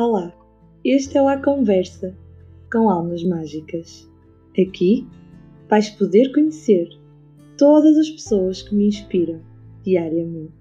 Olá, 0.00 0.32
este 0.84 1.18
é 1.18 1.22
o 1.22 1.26
A 1.26 1.38
Conversa 1.38 2.16
com 2.72 2.88
Almas 2.88 3.24
Mágicas. 3.24 4.08
Aqui 4.56 5.04
vais 5.68 5.90
poder 5.90 6.30
conhecer 6.30 6.88
todas 7.56 7.98
as 7.98 8.08
pessoas 8.08 8.62
que 8.62 8.76
me 8.76 8.86
inspiram 8.86 9.40
diariamente. 9.82 10.54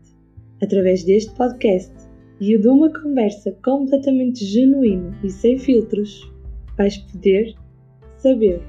Através 0.60 1.04
deste 1.04 1.36
podcast 1.36 1.94
e 2.42 2.58
de 2.58 2.68
uma 2.68 2.92
conversa 2.92 3.52
completamente 3.64 4.44
genuína 4.44 5.16
e 5.24 5.30
sem 5.30 5.60
filtros, 5.60 6.28
vais 6.76 6.98
poder 6.98 7.56
saber 8.18 8.60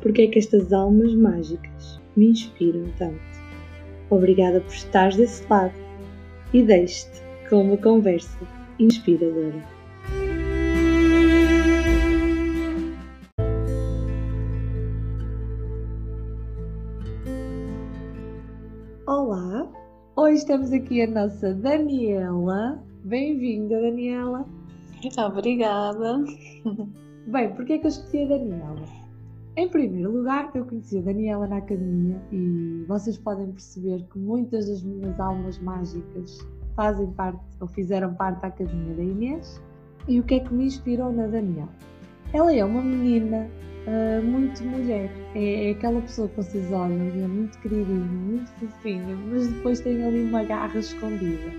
porque 0.00 0.22
é 0.22 0.26
que 0.28 0.38
estas 0.38 0.72
almas 0.72 1.12
mágicas 1.12 2.00
me 2.14 2.28
inspiram 2.28 2.84
tanto. 2.98 3.18
Obrigada 4.10 4.60
por 4.60 4.72
estares 4.72 5.16
desse 5.16 5.44
lado 5.50 5.74
e 6.52 6.62
deixe-te 6.62 7.20
com 7.50 7.62
uma 7.62 7.76
conversa 7.76 8.38
inspiradora. 8.78 9.73
Hoje 20.34 20.46
temos 20.46 20.72
aqui 20.72 21.00
a 21.00 21.06
nossa 21.06 21.54
Daniela. 21.54 22.82
Bem-vinda, 23.04 23.80
Daniela. 23.80 24.44
Obrigada. 25.16 26.24
Bem, 27.28 27.54
porquê 27.54 27.74
é 27.74 27.78
que 27.78 27.86
eu 27.86 27.88
escolhi 27.88 28.24
a 28.24 28.28
Daniela? 28.36 28.84
Em 29.56 29.68
primeiro 29.68 30.10
lugar, 30.10 30.50
eu 30.56 30.64
conheci 30.64 30.98
a 30.98 31.02
Daniela 31.02 31.46
na 31.46 31.58
academia 31.58 32.20
e 32.32 32.84
vocês 32.88 33.16
podem 33.16 33.52
perceber 33.52 34.04
que 34.12 34.18
muitas 34.18 34.66
das 34.68 34.82
minhas 34.82 35.20
almas 35.20 35.56
mágicas 35.60 36.44
fazem 36.74 37.06
parte 37.12 37.40
ou 37.60 37.68
fizeram 37.68 38.12
parte 38.14 38.42
da 38.42 38.48
academia 38.48 38.92
da 38.92 39.04
Inês. 39.04 39.62
E 40.08 40.18
o 40.18 40.24
que 40.24 40.34
é 40.34 40.40
que 40.40 40.52
me 40.52 40.66
inspirou 40.66 41.12
na 41.12 41.28
Daniela? 41.28 41.68
Ela 42.32 42.52
é 42.52 42.64
uma 42.64 42.82
menina 42.82 43.48
uh, 43.86 44.22
muito 44.22 44.62
mulher, 44.64 45.10
é, 45.34 45.68
é, 45.68 45.70
aquela 45.72 46.00
pessoa 46.00 46.28
que 46.28 46.36
vocês 46.36 46.72
olham 46.72 47.06
e 47.14 47.22
é 47.22 47.26
muito 47.26 47.58
queridinha, 47.58 48.04
muito 48.04 48.50
fofinha, 48.52 49.16
mas 49.30 49.48
depois 49.48 49.80
tem 49.80 50.02
ali 50.04 50.22
uma 50.22 50.42
garra 50.44 50.78
escondida. 50.78 51.52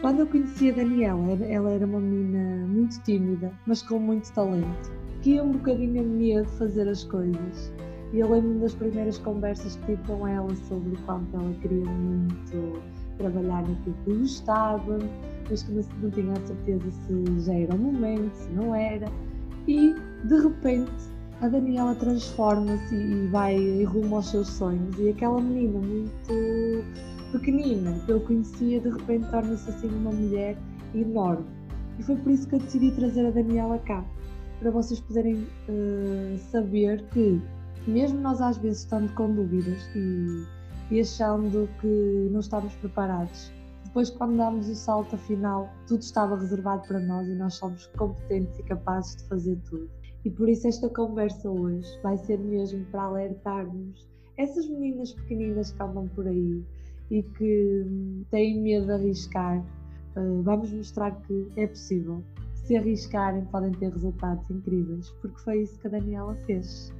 Quando 0.00 0.20
eu 0.20 0.26
conheci 0.26 0.70
a 0.70 0.74
Daniela, 0.74 1.32
ela 1.44 1.70
era 1.70 1.84
uma 1.84 2.00
menina 2.00 2.66
muito 2.66 3.02
tímida, 3.02 3.52
mas 3.66 3.82
com 3.82 3.98
muito 3.98 4.32
talento, 4.32 4.92
que 5.22 5.30
ia 5.30 5.42
um 5.42 5.52
bocadinho 5.52 6.00
a 6.00 6.04
medo 6.04 6.46
de 6.46 6.56
fazer 6.56 6.88
as 6.88 7.04
coisas. 7.04 7.72
E 8.12 8.20
eu 8.20 8.30
lembro-me 8.30 8.60
das 8.60 8.74
primeiras 8.74 9.18
conversas 9.18 9.76
que 9.76 9.86
tive 9.86 10.02
com 10.04 10.26
ela 10.26 10.54
sobre 10.54 10.94
o 10.94 10.98
quanto 11.02 11.36
ela 11.36 11.52
queria 11.60 11.84
muito 11.84 12.80
trabalhar 13.18 13.68
naquilo 13.68 13.96
que 14.04 14.14
gostava, 14.14 14.98
mas 15.50 15.62
que 15.64 15.72
não 15.72 16.10
tinha 16.10 16.32
a 16.32 16.46
certeza 16.46 16.90
se 16.90 17.40
já 17.40 17.52
era 17.52 17.74
o 17.74 17.78
momento, 17.78 18.32
se 18.34 18.48
não 18.50 18.74
era. 18.74 19.06
E 19.66 19.94
de 20.24 20.40
repente 20.40 21.17
a 21.40 21.48
Daniela 21.48 21.94
transforma-se 21.94 22.94
e 22.94 23.26
vai 23.28 23.84
rumo 23.84 24.16
aos 24.16 24.30
seus 24.30 24.48
sonhos. 24.48 24.98
E 24.98 25.10
aquela 25.10 25.40
menina 25.40 25.78
muito 25.78 26.84
pequenina 27.32 27.98
que 28.04 28.12
eu 28.12 28.20
conhecia, 28.20 28.80
de 28.80 28.88
repente 28.88 29.30
torna-se 29.30 29.70
assim 29.70 29.88
uma 29.88 30.10
mulher 30.10 30.56
enorme. 30.94 31.46
E 31.98 32.02
foi 32.02 32.16
por 32.16 32.32
isso 32.32 32.48
que 32.48 32.54
eu 32.56 32.60
decidi 32.60 32.90
trazer 32.92 33.26
a 33.26 33.30
Daniela 33.30 33.78
cá, 33.80 34.04
para 34.60 34.70
vocês 34.70 35.00
poderem 35.00 35.46
uh, 35.68 36.38
saber 36.50 37.04
que, 37.12 37.40
mesmo 37.86 38.20
nós 38.20 38.40
às 38.40 38.56
vezes 38.58 38.80
estando 38.80 39.12
com 39.14 39.32
dúvidas 39.32 39.78
e 39.94 40.46
e 40.90 41.00
achando 41.00 41.68
que 41.80 42.28
não 42.30 42.40
estávamos 42.40 42.74
preparados. 42.76 43.52
Depois, 43.84 44.10
quando 44.10 44.36
damos 44.36 44.68
o 44.68 44.74
salto 44.74 45.16
final, 45.16 45.68
tudo 45.86 46.02
estava 46.02 46.36
reservado 46.36 46.86
para 46.86 47.00
nós 47.00 47.26
e 47.26 47.34
nós 47.34 47.54
somos 47.54 47.86
competentes 47.96 48.58
e 48.58 48.62
capazes 48.62 49.16
de 49.16 49.24
fazer 49.24 49.56
tudo. 49.68 49.88
E 50.28 50.30
por 50.30 50.46
isso, 50.46 50.68
esta 50.68 50.90
conversa 50.90 51.48
hoje 51.48 51.88
vai 52.02 52.18
ser 52.18 52.38
mesmo 52.38 52.84
para 52.92 53.04
alertarmos 53.04 54.06
essas 54.36 54.68
meninas 54.68 55.14
pequeninas 55.14 55.72
que 55.72 55.82
andam 55.82 56.06
por 56.08 56.28
aí 56.28 56.62
e 57.10 57.22
que 57.22 57.86
hum, 57.86 58.22
têm 58.30 58.60
medo 58.60 58.84
de 58.84 58.92
arriscar. 58.92 59.64
Uh, 60.14 60.42
vamos 60.42 60.70
mostrar 60.70 61.12
que 61.22 61.48
é 61.56 61.66
possível. 61.66 62.22
Se 62.52 62.76
arriscarem, 62.76 63.46
podem 63.46 63.72
ter 63.72 63.90
resultados 63.90 64.50
incríveis, 64.50 65.08
porque 65.22 65.40
foi 65.40 65.62
isso 65.62 65.78
que 65.78 65.86
a 65.86 65.90
Daniela 65.92 66.34
fez. 66.44 66.92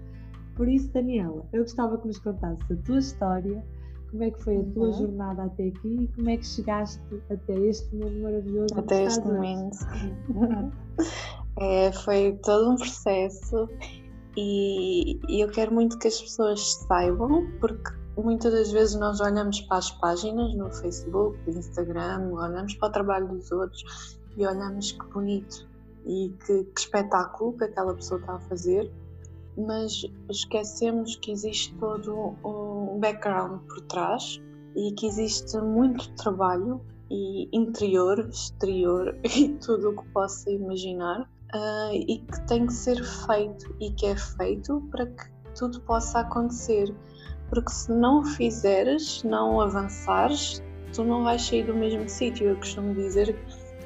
Por 0.56 0.66
isso, 0.66 0.90
Daniela, 0.90 1.44
eu 1.52 1.64
gostava 1.64 1.98
que 1.98 2.06
nos 2.06 2.18
contasse 2.20 2.72
a 2.72 2.76
tua 2.76 2.98
história 2.98 3.62
como 4.10 4.24
é 4.24 4.30
que 4.30 4.42
foi 4.42 4.56
a 4.56 4.64
tua 4.72 4.86
uhum. 4.86 4.92
jornada 4.94 5.44
até 5.44 5.66
aqui 5.66 6.04
e 6.04 6.08
como 6.16 6.30
é 6.30 6.36
que 6.38 6.46
chegaste 6.46 7.02
até 7.28 7.58
este 7.58 7.94
momento 7.94 8.22
maravilhoso? 8.22 8.78
Até 8.78 9.04
este 9.04 9.26
momento. 9.26 9.76
é, 11.60 11.92
foi 11.92 12.38
todo 12.42 12.70
um 12.70 12.76
processo 12.76 13.68
e, 14.36 15.18
e 15.28 15.40
eu 15.40 15.50
quero 15.50 15.72
muito 15.72 15.98
que 15.98 16.08
as 16.08 16.20
pessoas 16.20 16.74
saibam, 16.86 17.46
porque 17.60 17.90
muitas 18.16 18.52
das 18.52 18.70
vezes 18.70 18.94
nós 18.96 19.20
olhamos 19.20 19.60
para 19.62 19.78
as 19.78 19.90
páginas 19.92 20.54
no 20.54 20.72
Facebook, 20.72 21.38
no 21.46 21.58
Instagram, 21.58 22.30
olhamos 22.32 22.74
para 22.74 22.88
o 22.88 22.92
trabalho 22.92 23.28
dos 23.28 23.50
outros 23.50 24.18
e 24.36 24.46
olhamos 24.46 24.92
que 24.92 25.06
bonito 25.06 25.68
e 26.06 26.32
que, 26.46 26.64
que 26.64 26.80
espetáculo 26.80 27.56
que 27.56 27.64
aquela 27.64 27.94
pessoa 27.94 28.20
está 28.20 28.34
a 28.34 28.40
fazer 28.40 28.90
mas 29.58 30.02
esquecemos 30.30 31.16
que 31.16 31.32
existe 31.32 31.74
todo 31.78 32.36
um 32.44 32.98
background 33.00 33.60
por 33.66 33.80
trás 33.82 34.40
e 34.76 34.92
que 34.92 35.06
existe 35.06 35.58
muito 35.58 36.14
trabalho 36.14 36.80
e 37.10 37.48
interior, 37.52 38.28
exterior 38.28 39.18
e 39.24 39.48
tudo 39.54 39.90
o 39.90 39.96
que 39.96 40.08
possa 40.10 40.50
imaginar 40.50 41.28
uh, 41.54 41.94
e 41.94 42.18
que 42.18 42.46
tem 42.46 42.66
que 42.66 42.72
ser 42.72 43.02
feito 43.26 43.74
e 43.80 43.90
que 43.92 44.06
é 44.06 44.16
feito 44.16 44.80
para 44.90 45.06
que 45.06 45.24
tudo 45.56 45.80
possa 45.80 46.20
acontecer. 46.20 46.94
Porque 47.48 47.70
se 47.70 47.90
não 47.90 48.24
fizeres, 48.24 49.22
não 49.22 49.60
avançares, 49.60 50.62
tu 50.92 51.02
não 51.02 51.24
vais 51.24 51.42
sair 51.42 51.64
do 51.64 51.74
mesmo 51.74 52.08
sítio. 52.08 52.48
Eu 52.48 52.56
costumo 52.56 52.94
dizer 52.94 53.34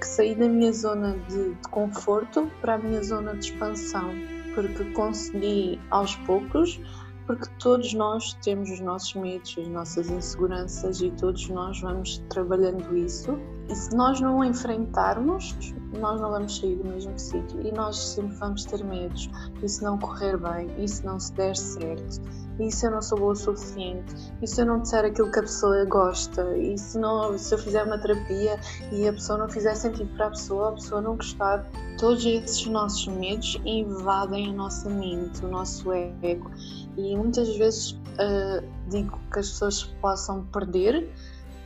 que 0.01 0.07
saí 0.07 0.35
da 0.35 0.49
minha 0.49 0.73
zona 0.73 1.17
de, 1.29 1.55
de 1.55 1.69
conforto 1.69 2.51
para 2.61 2.75
a 2.75 2.79
minha 2.79 3.03
zona 3.03 3.35
de 3.35 3.47
expansão 3.47 4.11
porque 4.55 4.85
consegui 4.93 5.81
aos 5.91 6.17
poucos, 6.17 6.81
porque 7.27 7.47
todos 7.59 7.95
nós 7.95 8.35
temos 8.45 8.71
os 8.71 8.81
nossos 8.81 9.15
medos, 9.15 9.55
as 9.59 9.69
nossas 9.69 10.11
inseguranças 10.11 11.01
e 11.01 11.11
todos 11.13 11.49
nós 11.49 11.81
vamos 11.81 12.19
trabalhando 12.29 12.97
isso. 12.97 13.39
E 13.69 13.75
se 13.75 13.95
nós 13.95 14.21
não 14.21 14.45
enfrentarmos, 14.45 15.55
nós 15.99 16.21
não 16.21 16.31
vamos 16.31 16.59
sair 16.59 16.77
do 16.77 16.89
mesmo 16.89 17.19
sítio 17.19 17.61
e 17.63 17.73
nós 17.73 17.97
sempre 17.97 18.35
vamos 18.37 18.65
ter 18.65 18.85
medos. 18.85 19.31
E 19.63 19.69
se 19.69 19.83
não 19.83 19.99
correr 19.99 20.37
bem, 20.37 20.69
e 20.83 20.89
se 20.89 21.05
não 21.05 21.19
se 21.19 21.33
der 21.35 21.57
certo, 21.57 22.21
e 22.59 22.71
se 22.71 22.87
eu 22.87 22.91
não 22.91 23.03
sou 23.03 23.19
boa 23.19 23.33
o 23.33 23.37
suficiente, 23.37 24.15
e 24.41 24.47
se 24.47 24.61
eu 24.61 24.67
não 24.67 24.81
disser 24.81 25.05
aquilo 25.05 25.31
que 25.31 25.39
a 25.39 25.43
pessoa 25.43 25.85
gosta, 25.87 26.57
e 26.57 26.77
se, 26.77 26.99
não, 26.99 27.37
se 27.39 27.55
eu 27.55 27.59
fizer 27.59 27.83
uma 27.85 27.99
terapia 27.99 28.59
e 28.91 29.09
a 29.09 29.13
pessoa 29.13 29.39
não 29.39 29.49
fizer 29.49 29.75
sentido 29.75 30.15
para 30.17 30.27
a 30.27 30.31
pessoa, 30.31 30.69
a 30.69 30.73
pessoa 30.73 31.01
não 31.01 31.17
gostar, 31.17 31.67
todos 31.99 32.25
esses 32.25 32.67
nossos 32.67 33.07
medos 33.09 33.61
invadem 33.65 34.51
a 34.51 34.53
nossa 34.53 34.89
mente, 34.89 35.45
o 35.45 35.49
nosso 35.49 35.93
ego. 35.93 36.51
E 36.97 37.17
muitas 37.17 37.57
vezes 37.57 37.93
uh, 37.93 38.67
digo 38.89 39.19
que 39.33 39.39
as 39.39 39.49
pessoas 39.51 39.85
possam 40.01 40.45
perder 40.47 41.11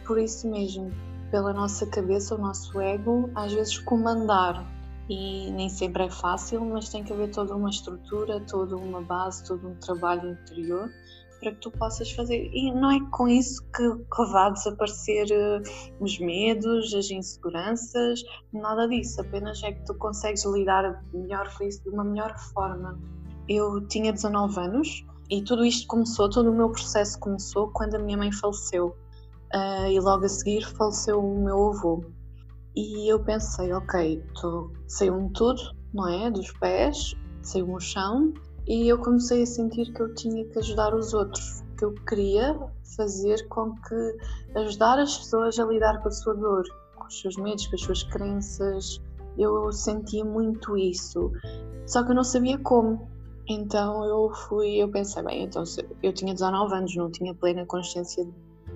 por 0.06 0.18
isso 0.18 0.48
mesmo, 0.48 0.92
pela 1.30 1.52
nossa 1.52 1.84
cabeça, 1.86 2.36
o 2.36 2.38
nosso 2.38 2.80
ego, 2.80 3.28
às 3.34 3.52
vezes 3.52 3.78
comandar 3.78 4.64
e 5.08 5.50
nem 5.50 5.68
sempre 5.68 6.04
é 6.04 6.10
fácil, 6.10 6.64
mas 6.64 6.88
tem 6.88 7.02
que 7.02 7.12
haver 7.12 7.30
toda 7.30 7.54
uma 7.54 7.70
estrutura, 7.70 8.40
toda 8.40 8.76
uma 8.76 9.00
base, 9.02 9.44
todo 9.44 9.68
um 9.68 9.74
trabalho 9.76 10.30
interior 10.30 10.90
para 11.40 11.52
que 11.52 11.60
tu 11.60 11.70
possas 11.70 12.10
fazer. 12.12 12.50
E 12.52 12.72
não 12.72 12.90
é 12.90 12.98
com 13.10 13.28
isso 13.28 13.62
que, 13.74 13.82
que 13.82 14.32
vá 14.32 14.50
desaparecer 14.50 15.26
uh, 15.26 16.02
os 16.02 16.18
medos, 16.18 16.94
as 16.94 17.10
inseguranças, 17.10 18.20
nada 18.52 18.88
disso, 18.88 19.20
apenas 19.20 19.62
é 19.62 19.72
que 19.72 19.84
tu 19.84 19.94
consegues 19.94 20.44
lidar 20.44 21.04
melhor 21.12 21.52
com 21.56 21.64
isso 21.64 21.82
de 21.82 21.90
uma 21.90 22.04
melhor 22.04 22.36
forma. 22.52 22.98
Eu 23.48 23.86
tinha 23.86 24.12
19 24.12 24.58
anos 24.58 25.04
e 25.30 25.42
tudo 25.42 25.64
isto 25.64 25.86
começou, 25.86 26.30
todo 26.30 26.50
o 26.50 26.54
meu 26.54 26.70
processo 26.70 27.18
começou 27.18 27.68
quando 27.68 27.94
a 27.96 27.98
minha 27.98 28.16
mãe 28.16 28.32
faleceu. 28.32 28.96
Uh, 29.54 29.86
e 29.90 30.00
logo 30.00 30.24
a 30.24 30.28
seguir 30.28 30.66
faleceu 30.76 31.20
o 31.20 31.44
meu 31.44 31.68
avô. 31.68 32.04
E 32.74 33.10
eu 33.10 33.18
pensei, 33.20 33.72
ok, 33.72 34.22
saiu-me 34.86 35.32
tudo, 35.32 35.60
não 35.94 36.08
é? 36.08 36.30
Dos 36.30 36.52
pés, 36.52 37.14
saiu-me 37.42 37.74
o 37.74 37.80
chão, 37.80 38.34
e 38.66 38.88
eu 38.88 38.98
comecei 38.98 39.42
a 39.42 39.46
sentir 39.46 39.92
que 39.92 40.02
eu 40.02 40.12
tinha 40.14 40.44
que 40.44 40.58
ajudar 40.58 40.94
os 40.94 41.14
outros, 41.14 41.64
que 41.78 41.84
eu 41.84 41.94
queria 42.06 42.58
fazer 42.96 43.46
com 43.48 43.74
que 43.74 44.16
ajudar 44.56 44.98
as 44.98 45.16
pessoas 45.18 45.58
a 45.58 45.64
lidar 45.64 46.02
com 46.02 46.08
a 46.08 46.10
sua 46.10 46.34
dor, 46.34 46.64
com 46.96 47.06
os 47.06 47.20
seus 47.20 47.36
medos, 47.36 47.66
com 47.66 47.76
as 47.76 47.80
suas 47.82 48.02
crenças. 48.02 49.00
Eu 49.38 49.70
sentia 49.72 50.24
muito 50.24 50.76
isso, 50.76 51.32
só 51.86 52.02
que 52.02 52.10
eu 52.10 52.14
não 52.14 52.24
sabia 52.24 52.58
como. 52.58 53.08
Então 53.48 54.04
eu 54.04 54.30
fui, 54.34 54.76
eu 54.76 54.90
pensei, 54.90 55.22
bem, 55.22 55.44
então 55.44 55.62
eu 56.02 56.12
tinha 56.12 56.34
19 56.34 56.74
anos, 56.74 56.96
não 56.96 57.10
tinha 57.10 57.34
plena 57.34 57.64
consciência 57.64 58.26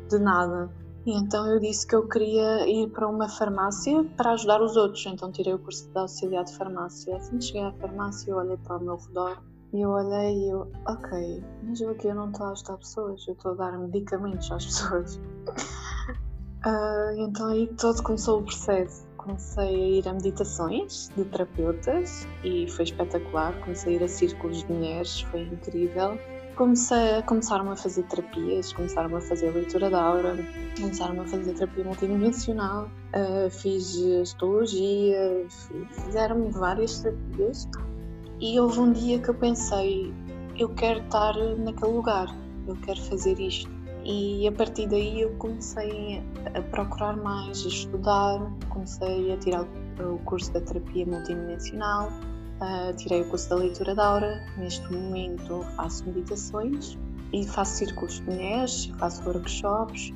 de 0.08 0.18
nada 0.18 0.70
E 1.06 1.12
então 1.12 1.46
eu 1.46 1.58
disse 1.58 1.86
que 1.86 1.94
eu 1.94 2.06
queria 2.08 2.68
ir 2.68 2.88
para 2.90 3.08
uma 3.08 3.28
farmácia 3.28 4.04
para 4.16 4.32
ajudar 4.32 4.62
os 4.62 4.76
outros. 4.76 5.04
Então 5.06 5.32
tirei 5.32 5.54
o 5.54 5.58
curso 5.58 5.88
de 5.90 5.98
auxiliar 5.98 6.44
de 6.44 6.56
farmácia. 6.56 7.16
Assim 7.16 7.38
que 7.38 7.44
cheguei 7.44 7.62
à 7.62 7.72
farmácia, 7.72 8.30
eu 8.30 8.36
olhei 8.36 8.56
para 8.58 8.76
o 8.76 8.80
meu 8.80 8.96
redor 8.96 9.42
e 9.72 9.80
eu 9.80 9.90
olhei 9.90 10.36
e 10.36 10.50
eu, 10.50 10.70
ok, 10.86 11.44
mas 11.62 11.80
eu 11.80 11.90
aqui 11.90 12.08
eu 12.08 12.14
não 12.14 12.30
estou 12.30 12.46
a 12.46 12.50
ajudar 12.50 12.76
pessoas, 12.76 13.26
eu 13.26 13.34
estou 13.34 13.52
a 13.52 13.54
dar 13.54 13.78
medicamentos 13.78 14.50
às 14.50 14.66
pessoas. 14.66 15.16
uh, 16.66 17.12
então 17.18 17.46
aí 17.46 17.66
todo 17.74 18.02
começou 18.02 18.40
o 18.40 18.42
processo. 18.42 19.09
Comecei 19.30 19.64
a 19.64 19.88
ir 19.98 20.08
a 20.08 20.12
meditações 20.12 21.08
de 21.16 21.24
terapeutas 21.24 22.26
e 22.42 22.68
foi 22.68 22.84
espetacular. 22.84 23.58
Comecei 23.60 23.94
a 23.94 23.96
ir 23.96 24.02
a 24.02 24.08
círculos 24.08 24.64
de 24.64 24.72
mulheres, 24.72 25.20
foi 25.20 25.42
incrível 25.42 26.18
comecei 26.56 27.14
a 27.16 27.22
começaram 27.22 27.70
a 27.70 27.76
fazer 27.76 28.02
terapias, 28.02 28.70
começaram 28.74 29.16
a 29.16 29.20
fazer 29.22 29.50
leitura 29.50 29.88
da 29.88 30.02
aura, 30.02 30.36
começaram 30.78 31.18
a 31.22 31.24
fazer 31.24 31.54
terapia 31.54 31.84
multidimensional, 31.84 32.84
uh, 33.14 33.48
fiz 33.50 33.96
astrologia, 34.20 35.46
fizeram-me 35.90 36.50
várias 36.50 37.00
terapias 37.00 37.66
e 38.38 38.60
houve 38.60 38.78
um 38.78 38.92
dia 38.92 39.18
que 39.20 39.30
eu 39.30 39.34
pensei, 39.34 40.12
eu 40.58 40.68
quero 40.74 41.00
estar 41.00 41.34
naquele 41.56 41.92
lugar, 41.92 42.28
eu 42.68 42.76
quero 42.76 43.00
fazer 43.04 43.40
isto. 43.40 43.79
E 44.12 44.48
a 44.48 44.50
partir 44.50 44.88
daí 44.88 45.20
eu 45.20 45.30
comecei 45.36 46.20
a 46.52 46.60
procurar 46.62 47.16
mais, 47.16 47.64
a 47.64 47.68
estudar, 47.68 48.40
comecei 48.68 49.32
a 49.32 49.36
tirar 49.36 49.62
o 50.00 50.18
curso 50.24 50.52
da 50.52 50.60
terapia 50.60 51.06
multidimensional, 51.06 52.10
Uh, 52.60 52.94
tirei 52.94 53.22
o 53.22 53.24
curso 53.30 53.48
da 53.48 53.56
leitura 53.56 53.94
da 53.94 54.06
aura. 54.06 54.46
Neste 54.58 54.92
momento 54.92 55.62
faço 55.76 56.04
meditações 56.04 56.98
e 57.32 57.46
faço 57.46 57.76
círculos 57.76 58.16
de 58.16 58.24
mulheres, 58.24 58.84
faço 58.98 59.26
workshops. 59.26 60.12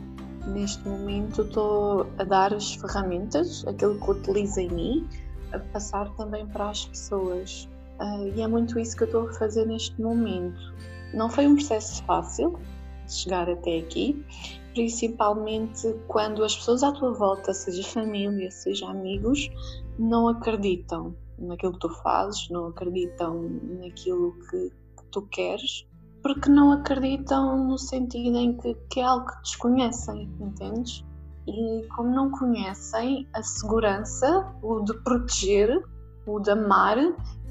Neste 0.49 0.87
momento 0.87 1.41
estou 1.41 2.06
a 2.19 2.25
dar 2.25 2.52
as 2.52 2.75
ferramentas, 2.75 3.67
aquilo 3.67 3.99
que 3.99 4.11
utilizo 4.11 4.61
em 4.61 4.69
mim, 4.69 5.08
a 5.55 5.58
passar 5.58 6.11
também 6.17 6.46
para 6.46 6.69
as 6.69 6.85
pessoas. 6.85 7.67
Uh, 7.99 8.29
e 8.37 8.43
é 8.43 8.46
muito 8.46 8.79
isso 8.79 8.94
que 8.94 9.05
eu 9.05 9.06
estou 9.06 9.29
a 9.31 9.32
fazer 9.32 9.64
neste 9.64 9.99
momento. 10.02 10.75
Não 11.14 11.31
foi 11.31 11.46
um 11.46 11.55
processo 11.55 12.05
fácil 12.05 12.58
chegar 13.09 13.49
até 13.49 13.79
aqui, 13.79 14.25
principalmente 14.73 15.95
quando 16.09 16.43
as 16.45 16.56
pessoas 16.56 16.83
à 16.83 16.93
tua 16.93 17.12
volta, 17.12 17.55
seja 17.55 17.83
família, 17.83 18.51
seja 18.51 18.89
amigos, 18.89 19.51
não 19.99 20.29
acreditam 20.29 21.15
naquilo 21.39 21.73
que 21.73 21.79
tu 21.81 21.89
fazes, 21.89 22.49
não 22.51 22.67
acreditam 22.67 23.49
naquilo 23.81 24.35
que, 24.51 24.71
que 24.71 25.05
tu 25.11 25.23
queres, 25.23 25.87
porque 26.23 26.49
não 26.49 26.73
acreditam 26.73 27.69
no 27.69 27.79
sentido 27.79 28.37
em 28.39 28.56
que, 28.56 28.75
que 28.91 29.01
é 29.01 29.05
algo 29.05 29.27
que 29.27 29.43
desconhecem, 29.43 30.31
entendes? 30.41 31.05
E 31.47 31.87
como 31.95 32.11
não 32.11 32.31
conhecem 32.31 33.29
a 33.35 33.43
segurança, 33.43 34.51
o 34.62 34.81
de 34.81 34.95
proteger, 35.03 35.83
o 36.27 36.41
de 36.41 36.51
amar, 36.51 36.97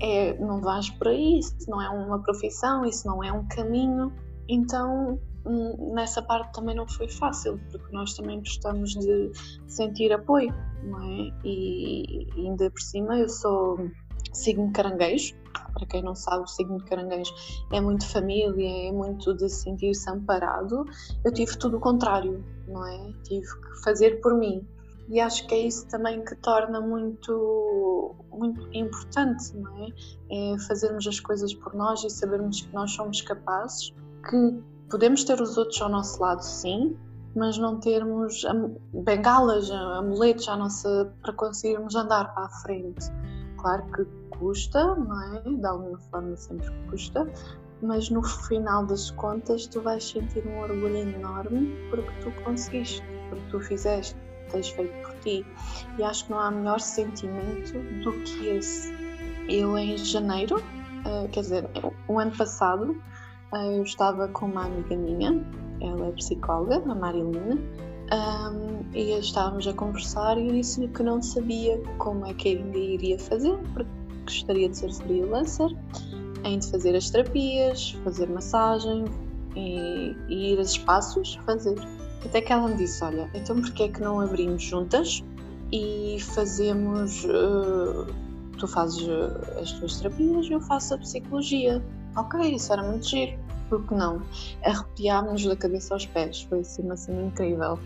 é 0.01 0.37
não 0.39 0.59
vais 0.59 0.89
por 0.89 1.09
aí, 1.09 1.39
isso 1.39 1.69
não 1.69 1.79
é 1.79 1.89
uma 1.89 2.19
profissão, 2.19 2.83
isso 2.83 3.07
não 3.07 3.23
é 3.23 3.31
um 3.31 3.47
caminho. 3.47 4.11
Então 4.49 5.19
nessa 5.93 6.21
parte 6.21 6.53
também 6.53 6.75
não 6.75 6.87
foi 6.87 7.07
fácil, 7.07 7.59
porque 7.71 7.93
nós 7.93 8.13
também 8.13 8.39
gostamos 8.39 8.91
de 8.95 9.31
sentir 9.67 10.11
apoio 10.13 10.53
não 10.83 11.01
é? 11.01 11.31
E, 11.43 12.27
e 12.35 12.47
ainda 12.47 12.69
por 12.69 12.81
cima 12.81 13.17
eu 13.17 13.29
sou 13.29 13.89
signo 14.31 14.71
caranguejo, 14.71 15.35
para 15.73 15.85
quem 15.87 16.03
não 16.03 16.15
sabe, 16.15 16.43
o 16.43 16.47
signo 16.47 16.77
de 16.77 16.85
caranguejo 16.85 17.33
é 17.71 17.79
muito 17.79 18.07
família, 18.07 18.89
é 18.89 18.91
muito 18.91 19.33
de 19.35 19.49
sentir-se 19.49 20.09
amparado. 20.09 20.85
Eu 21.23 21.31
tive 21.31 21.57
tudo 21.57 21.77
o 21.77 21.79
contrário, 21.79 22.43
não 22.67 22.85
é? 22.85 23.13
Tive 23.23 23.47
que 23.47 23.83
fazer 23.83 24.21
por 24.21 24.35
mim. 24.37 24.67
E 25.09 25.19
acho 25.19 25.45
que 25.47 25.53
é 25.53 25.67
isso 25.67 25.85
também 25.87 26.23
que 26.23 26.35
torna 26.35 26.79
muito, 26.79 28.15
muito 28.31 28.67
importante, 28.73 29.55
não 29.55 29.85
é? 29.85 30.53
É 30.53 30.57
fazermos 30.59 31.05
as 31.07 31.19
coisas 31.19 31.53
por 31.53 31.73
nós 31.73 32.03
e 32.03 32.09
sabermos 32.09 32.61
que 32.61 32.73
nós 32.73 32.91
somos 32.91 33.21
capazes, 33.21 33.93
que 34.29 34.63
podemos 34.93 35.23
ter 35.23 35.41
os 35.41 35.57
outros 35.57 35.81
ao 35.81 35.89
nosso 35.89 36.21
lado, 36.21 36.43
sim, 36.43 36.95
mas 37.35 37.57
não 37.57 37.79
termos 37.79 38.43
bengalas, 38.93 39.71
amuletos 39.71 40.47
à 40.47 40.55
nossa, 40.55 41.11
para 41.23 41.33
conseguirmos 41.33 41.95
andar 41.95 42.31
para 42.35 42.45
a 42.45 42.49
frente. 42.61 43.07
Claro 43.57 43.83
que 43.91 44.05
custa, 44.37 44.93
não 44.93 45.19
é? 45.35 45.41
De 45.41 45.65
alguma 45.65 45.97
forma 46.11 46.37
sempre 46.37 46.69
custa, 46.91 47.27
mas 47.81 48.11
no 48.11 48.21
final 48.21 48.85
das 48.85 49.09
contas 49.09 49.65
tu 49.65 49.81
vais 49.81 50.07
sentir 50.07 50.45
um 50.45 50.59
orgulho 50.59 50.95
enorme 50.95 51.75
porque 51.89 52.11
tu 52.21 52.31
conseguiste, 52.43 53.03
porque 53.29 53.49
tu 53.49 53.59
fizeste, 53.61 54.15
tens 54.51 54.69
feito 54.69 54.93
por 55.01 55.15
ti. 55.21 55.43
E 55.97 56.03
acho 56.03 56.25
que 56.25 56.31
não 56.31 56.39
há 56.39 56.51
melhor 56.51 56.79
sentimento 56.79 57.73
do 58.03 58.11
que 58.25 58.47
esse. 58.47 58.93
Eu 59.49 59.75
em 59.75 59.97
janeiro, 59.97 60.57
uh, 60.57 61.27
quer 61.31 61.39
dizer, 61.39 61.67
o 62.07 62.19
ano 62.19 62.37
passado, 62.37 62.95
eu 63.55 63.83
estava 63.83 64.27
com 64.29 64.45
uma 64.45 64.65
amiga 64.65 64.95
minha 64.95 65.43
ela 65.83 66.07
é 66.07 66.11
psicóloga, 66.11 66.81
a 66.89 66.95
Marilina, 66.95 67.57
um, 68.11 68.85
e 68.93 69.17
estávamos 69.19 69.67
a 69.67 69.73
conversar 69.73 70.37
e 70.37 70.47
eu 70.47 70.53
disse-lhe 70.53 70.87
que 70.87 71.03
não 71.03 71.21
sabia 71.21 71.81
como 71.97 72.25
é 72.25 72.33
que 72.33 72.49
ainda 72.49 72.77
iria 72.77 73.19
fazer, 73.19 73.57
porque 73.73 73.91
gostaria 74.25 74.69
de 74.69 74.77
ser 74.77 74.93
freelancer, 74.93 75.69
em 76.43 76.59
de 76.59 76.69
fazer 76.69 76.95
as 76.95 77.09
terapias, 77.09 77.91
fazer 78.03 78.29
massagem 78.29 79.05
e, 79.55 80.15
e 80.29 80.53
ir 80.53 80.59
a 80.59 80.61
espaços 80.61 81.35
fazer. 81.45 81.75
Até 82.25 82.41
que 82.41 82.53
ela 82.53 82.67
me 82.67 82.75
disse: 82.75 83.03
Olha, 83.03 83.29
então 83.33 83.59
porquê 83.61 83.83
é 83.83 83.87
que 83.89 84.01
não 84.01 84.19
abrimos 84.19 84.63
juntas 84.63 85.23
e 85.71 86.17
fazemos. 86.19 87.25
Uh, 87.25 88.05
tu 88.57 88.67
fazes 88.67 89.01
uh, 89.07 89.59
as 89.59 89.71
tuas 89.73 89.99
terapias 89.99 90.45
e 90.45 90.53
eu 90.53 90.61
faço 90.61 90.93
a 90.93 90.97
psicologia. 90.97 91.83
Ok, 92.15 92.39
isso 92.53 92.71
era 92.71 92.83
muito 92.83 93.07
giro 93.07 93.42
porque 93.79 93.95
não? 93.95 94.21
Arrepiámos-nos 94.63 95.45
da 95.45 95.55
cabeça 95.55 95.93
aos 95.93 96.05
pés, 96.05 96.43
foi 96.43 96.59
assim 96.59 96.83
uma 96.83 96.97
cena 96.97 97.21
incrível. 97.21 97.79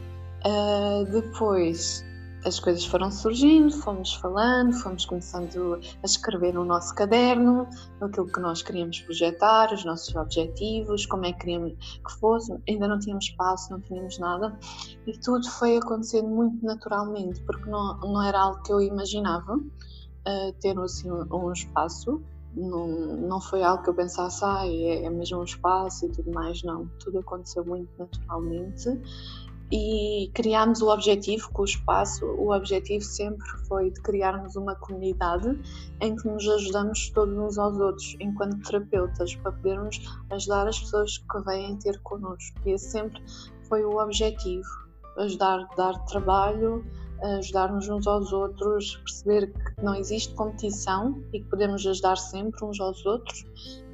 Uh, 0.45 1.05
depois 1.11 2.05
as 2.45 2.59
coisas 2.59 2.85
foram 2.85 3.11
surgindo, 3.11 3.71
fomos 3.71 4.13
falando, 4.15 4.71
fomos 4.73 5.05
começando 5.05 5.79
a 6.01 6.05
escrever 6.05 6.53
no 6.53 6.63
nosso 6.63 6.93
caderno 6.95 7.67
aquilo 7.99 8.27
que 8.27 8.39
nós 8.39 8.61
queríamos 8.61 9.01
projetar, 9.01 9.73
os 9.73 9.83
nossos 9.83 10.15
objetivos, 10.15 11.05
como 11.05 11.25
é 11.25 11.33
que 11.33 11.39
queríamos 11.39 11.73
que 11.73 12.19
fosse. 12.19 12.55
Ainda 12.69 12.87
não 12.87 12.99
tínhamos 12.99 13.25
espaço, 13.25 13.71
não 13.71 13.81
tínhamos 13.81 14.17
nada 14.19 14.57
e 15.05 15.11
tudo 15.17 15.49
foi 15.49 15.77
acontecendo 15.77 16.29
muito 16.29 16.63
naturalmente, 16.65 17.41
porque 17.41 17.69
não, 17.69 17.97
não 17.99 18.23
era 18.23 18.39
algo 18.39 18.61
que 18.63 18.71
eu 18.71 18.81
imaginava 18.81 19.55
uh, 19.55 20.53
ter 20.61 20.77
assim 20.79 21.11
um, 21.11 21.25
um 21.29 21.51
espaço 21.51 22.21
não, 22.57 22.87
não 22.87 23.39
foi 23.39 23.63
algo 23.63 23.83
que 23.83 23.89
eu 23.89 23.93
pensasse, 23.93 24.43
ah, 24.43 24.65
é, 24.65 25.05
é 25.05 25.09
mesmo 25.09 25.39
um 25.39 25.43
espaço 25.43 26.05
e 26.05 26.09
tudo 26.09 26.31
mais, 26.31 26.63
não. 26.63 26.87
Tudo 26.99 27.19
aconteceu 27.19 27.63
muito 27.63 27.89
naturalmente 27.97 28.89
e 29.71 30.31
criámos 30.33 30.81
o 30.81 30.89
objetivo 30.89 31.51
com 31.51 31.61
o 31.61 31.65
espaço. 31.65 32.25
O 32.25 32.55
objetivo 32.55 33.03
sempre 33.03 33.45
foi 33.67 33.91
de 33.91 34.01
criarmos 34.01 34.55
uma 34.55 34.75
comunidade 34.75 35.59
em 35.99 36.15
que 36.15 36.27
nos 36.27 36.47
ajudamos 36.47 37.09
todos 37.09 37.37
uns 37.37 37.57
aos 37.57 37.77
outros, 37.77 38.15
enquanto 38.19 38.61
terapeutas, 38.63 39.35
para 39.35 39.51
podermos 39.51 39.99
ajudar 40.31 40.67
as 40.67 40.79
pessoas 40.79 41.17
que 41.17 41.39
vêm 41.41 41.77
ter 41.77 41.99
connosco. 42.01 42.57
E 42.65 42.71
esse 42.71 42.91
sempre 42.91 43.21
foi 43.67 43.83
o 43.83 43.97
objetivo: 44.01 44.67
ajudar, 45.17 45.67
dar 45.75 45.93
trabalho, 46.05 46.85
ajudar-nos 47.21 47.89
uns 47.89 48.07
aos 48.07 48.31
outros, 48.31 48.97
perceber 48.97 49.51
que 49.51 49.83
não 49.83 49.95
existe 49.95 50.33
competição 50.35 51.21
e 51.33 51.39
que 51.39 51.49
podemos 51.49 51.85
ajudar 51.85 52.17
sempre 52.17 52.63
uns 52.63 52.79
aos 52.79 53.05
outros 53.05 53.45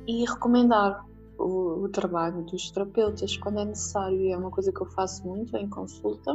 e 0.08 0.26
recomendar 0.26 1.06
o, 1.38 1.84
o 1.84 1.90
trabalho 1.90 2.44
dos 2.44 2.72
terapeutas 2.72 3.38
quando 3.38 3.60
é 3.60 3.66
necessário. 3.66 4.20
E 4.20 4.32
é 4.32 4.38
uma 4.38 4.52
coisa 4.52 4.72
que 4.72 4.82
eu 4.82 4.88
faço 4.88 5.26
muito 5.28 5.56
em 5.58 5.70
consulta. 5.70 6.34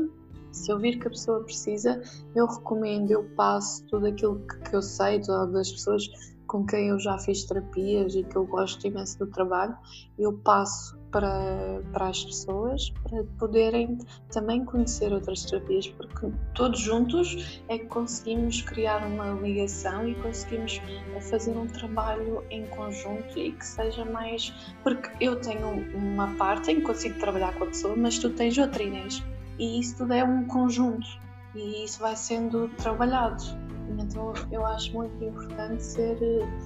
Se 0.53 0.73
eu 0.73 0.79
vir 0.79 0.99
que 0.99 1.07
a 1.07 1.11
pessoa 1.11 1.45
precisa, 1.45 2.03
eu 2.35 2.47
recomendo, 2.47 3.11
eu 3.11 3.25
passo 3.37 3.85
tudo 3.87 4.07
aquilo 4.07 4.41
que, 4.41 4.71
que 4.71 4.77
eu 4.77 4.83
sei 4.83 5.21
das 5.21 5.71
pessoas 5.71 6.09
com 6.47 6.65
quem 6.65 6.89
eu 6.89 6.99
já 6.99 7.19
fiz 7.19 7.45
terapias 7.45 8.15
e 8.15 8.25
que 8.25 8.35
eu 8.35 8.47
gosto 8.47 8.87
imenso 8.87 9.19
do 9.19 9.27
trabalho, 9.27 9.77
eu 10.19 10.33
passo 10.33 10.98
para, 11.11 11.81
para 11.93 12.09
as 12.09 12.25
pessoas 12.25 12.91
para 13.03 13.25
poderem 13.39 13.99
também 14.31 14.65
conhecer 14.65 15.13
outras 15.13 15.45
terapias, 15.45 15.89
porque 15.89 16.31
todos 16.55 16.81
juntos 16.81 17.63
é 17.69 17.79
que 17.79 17.87
conseguimos 17.87 18.63
criar 18.63 19.07
uma 19.07 19.31
ligação 19.41 20.09
e 20.09 20.15
conseguimos 20.17 20.81
fazer 21.31 21.57
um 21.57 21.67
trabalho 21.67 22.45
em 22.51 22.67
conjunto 22.67 23.39
e 23.39 23.53
que 23.53 23.67
seja 23.67 24.05
mais. 24.05 24.53
Porque 24.83 25.11
eu 25.21 25.41
tenho 25.41 25.69
uma 25.95 26.35
parte 26.37 26.71
em 26.71 26.77
que 26.77 26.83
consigo 26.83 27.19
trabalhar 27.19 27.55
com 27.55 27.65
a 27.65 27.67
pessoa, 27.69 27.97
mas 27.97 28.19
tu 28.19 28.31
tens 28.31 28.57
outra, 28.59 28.83
Inês. 28.83 29.23
E 29.59 29.81
isso 29.81 29.97
tudo 29.97 30.13
é 30.13 30.23
um 30.23 30.47
conjunto 30.47 31.07
e 31.55 31.85
isso 31.85 32.01
vai 32.01 32.17
sendo 32.17 32.69
trabalhado. 32.77 33.43
Então 33.99 34.33
eu 34.53 34.65
acho 34.67 34.93
muito 34.93 35.25
importante 35.25 35.83
ser, 35.83 36.19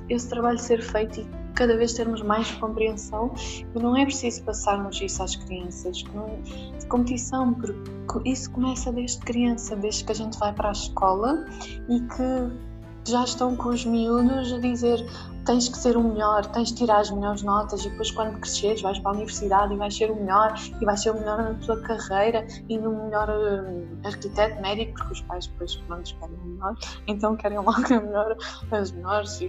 esse 0.08 0.28
trabalho 0.28 0.58
ser 0.58 0.82
feito 0.82 1.20
e 1.20 1.41
cada 1.54 1.76
vez 1.76 1.92
termos 1.92 2.22
mais 2.22 2.50
compreensão 2.52 3.32
e 3.74 3.78
não 3.78 3.96
é 3.96 4.04
preciso 4.04 4.42
passarmos 4.44 5.00
isso 5.00 5.22
às 5.22 5.36
crianças, 5.36 5.98
de 5.98 6.86
competição, 6.88 7.54
porque 7.54 8.28
isso 8.28 8.50
começa 8.50 8.92
desde 8.92 9.18
criança, 9.18 9.76
desde 9.76 10.04
que 10.04 10.12
a 10.12 10.14
gente 10.14 10.38
vai 10.38 10.52
para 10.52 10.68
a 10.68 10.72
escola 10.72 11.46
e 11.88 12.00
que 12.00 13.10
já 13.10 13.24
estão 13.24 13.56
com 13.56 13.70
os 13.70 13.84
miúdos 13.84 14.52
a 14.52 14.58
dizer 14.58 15.04
tens 15.44 15.68
que 15.68 15.76
ser 15.76 15.96
o 15.96 16.02
melhor, 16.02 16.46
tens 16.46 16.68
de 16.68 16.76
tirar 16.76 17.00
as 17.00 17.10
melhores 17.10 17.42
notas 17.42 17.84
e 17.84 17.90
depois 17.90 18.10
quando 18.10 18.38
cresceres 18.38 18.80
vais 18.80 18.98
para 19.00 19.10
a 19.10 19.14
universidade 19.14 19.74
e 19.74 19.76
vais 19.76 19.96
ser 19.96 20.10
o 20.10 20.16
melhor 20.16 20.54
e 20.80 20.84
vais 20.84 21.02
ser 21.02 21.10
o 21.10 21.14
melhor 21.14 21.38
na 21.38 21.54
tua 21.54 21.80
carreira 21.82 22.46
e 22.68 22.78
no 22.78 23.04
melhor 23.04 23.28
uh, 23.28 24.06
arquiteto 24.06 24.60
médico, 24.60 24.94
porque 24.94 25.12
os 25.14 25.20
pais 25.22 25.46
depois 25.48 25.82
não 25.88 25.98
nos 25.98 26.12
querem 26.12 26.36
o 26.36 26.44
melhor, 26.44 26.74
então 27.06 27.36
querem 27.36 27.58
logo 27.58 27.92
a 27.92 28.00
melhor, 28.00 28.36
as 28.70 28.92
melhores. 28.92 29.40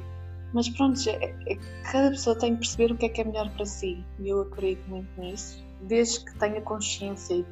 Mas 0.53 0.69
pronto, 0.69 0.99
é, 1.09 1.35
é, 1.47 1.57
cada 1.91 2.11
pessoa 2.11 2.37
tem 2.37 2.53
que 2.53 2.59
perceber 2.59 2.91
o 2.91 2.97
que 2.97 3.05
é 3.05 3.09
que 3.09 3.21
é 3.21 3.23
melhor 3.23 3.49
para 3.51 3.65
si. 3.65 4.03
E 4.19 4.29
eu 4.29 4.41
acredito 4.41 4.87
muito 4.87 5.19
nisso, 5.19 5.63
desde 5.81 6.23
que 6.25 6.37
tenha 6.37 6.61
consciência 6.61 7.35
e 7.35 7.45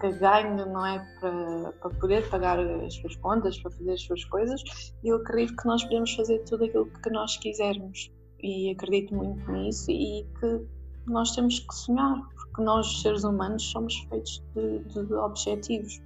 que 0.00 0.12
ganho 0.12 0.56
não 0.56 0.86
é 0.86 0.98
para, 1.20 1.72
para 1.72 1.90
poder 1.90 2.28
pagar 2.30 2.58
as 2.58 2.94
suas 2.94 3.16
contas, 3.16 3.58
para 3.58 3.70
fazer 3.72 3.92
as 3.92 4.02
suas 4.02 4.24
coisas, 4.26 4.62
eu 5.04 5.16
acredito 5.16 5.56
que 5.56 5.66
nós 5.66 5.82
podemos 5.84 6.14
fazer 6.14 6.38
tudo 6.44 6.64
aquilo 6.64 6.86
que 6.86 7.10
nós 7.10 7.36
quisermos. 7.36 8.10
E 8.40 8.70
acredito 8.70 9.14
muito 9.14 9.50
nisso 9.50 9.90
e 9.90 10.24
que 10.38 10.64
nós 11.10 11.34
temos 11.34 11.58
que 11.58 11.74
sonhar, 11.74 12.22
porque 12.34 12.62
nós, 12.62 13.02
seres 13.02 13.24
humanos, 13.24 13.64
somos 13.64 13.96
feitos 14.08 14.42
de, 14.54 14.78
de 14.84 15.14
objetivos. 15.14 16.00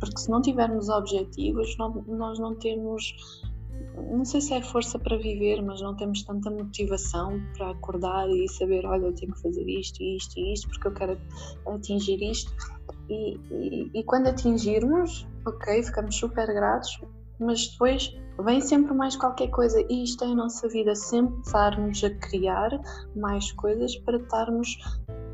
Porque 0.00 0.18
se 0.18 0.28
não 0.28 0.42
tivermos 0.42 0.88
objetivos, 0.88 1.76
não, 1.78 2.04
nós 2.08 2.40
não 2.40 2.56
temos 2.56 3.14
não 3.96 4.24
sei 4.24 4.40
se 4.40 4.54
é 4.54 4.62
força 4.62 4.98
para 4.98 5.16
viver, 5.16 5.62
mas 5.62 5.80
não 5.80 5.96
temos 5.96 6.22
tanta 6.22 6.50
motivação 6.50 7.40
para 7.56 7.70
acordar 7.70 8.28
e 8.28 8.48
saber, 8.48 8.84
olha, 8.86 9.06
eu 9.06 9.14
tenho 9.14 9.32
que 9.32 9.42
fazer 9.42 9.68
isto, 9.68 10.02
isto 10.02 10.38
e 10.38 10.52
isto, 10.52 10.68
porque 10.68 10.88
eu 10.88 10.94
quero 10.94 11.18
atingir 11.66 12.22
isto. 12.22 12.52
E, 13.08 13.38
e, 13.50 13.90
e 13.94 14.04
quando 14.04 14.28
atingirmos, 14.28 15.26
ok, 15.46 15.82
ficamos 15.82 16.16
super 16.16 16.46
gratos, 16.46 17.00
mas 17.38 17.68
depois 17.68 18.14
vem 18.44 18.60
sempre 18.60 18.92
mais 18.94 19.16
qualquer 19.16 19.48
coisa 19.48 19.80
e 19.88 20.04
isto 20.04 20.24
é 20.24 20.28
a 20.28 20.34
nossa 20.34 20.68
vida, 20.68 20.94
sempre 20.94 21.40
estarmos 21.40 22.02
a 22.04 22.10
criar 22.10 22.70
mais 23.14 23.52
coisas 23.52 23.96
para 23.96 24.18
estarmos 24.18 24.76